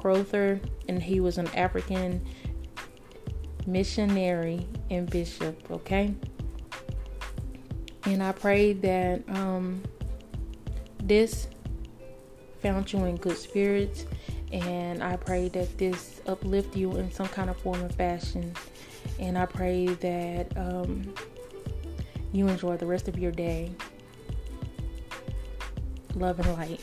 Crowther, 0.01 0.59
and 0.89 1.03
he 1.03 1.21
was 1.21 1.37
an 1.37 1.49
African 1.49 2.27
missionary 3.67 4.67
and 4.91 5.09
bishop, 5.09 5.71
okay? 5.71 6.15
And 8.05 8.23
I 8.23 8.33
pray 8.33 8.73
that 8.75 9.23
um, 9.29 9.83
this 11.03 11.49
found 12.61 12.93
you 12.93 13.05
in 13.05 13.17
good 13.17 13.37
spirits, 13.37 14.07
and 14.53 15.03
I 15.03 15.17
pray 15.17 15.49
that 15.51 15.79
this 15.79 16.21
uplift 16.27 16.77
you 16.77 16.97
in 16.97 17.11
some 17.11 17.29
kind 17.29 17.51
of 17.51 17.57
form 17.59 17.83
of 17.83 17.95
fashion. 17.95 18.55
And 19.19 19.39
I 19.39 19.47
pray 19.47 19.87
that 19.87 20.57
um, 20.57 21.15
you 22.33 22.49
enjoy 22.49 22.77
the 22.77 22.87
rest 22.87 23.09
of 23.09 23.19
your 23.19 23.33
day. 23.33 23.73
Love 26.15 26.41
and 26.41 26.53
light. 26.55 26.81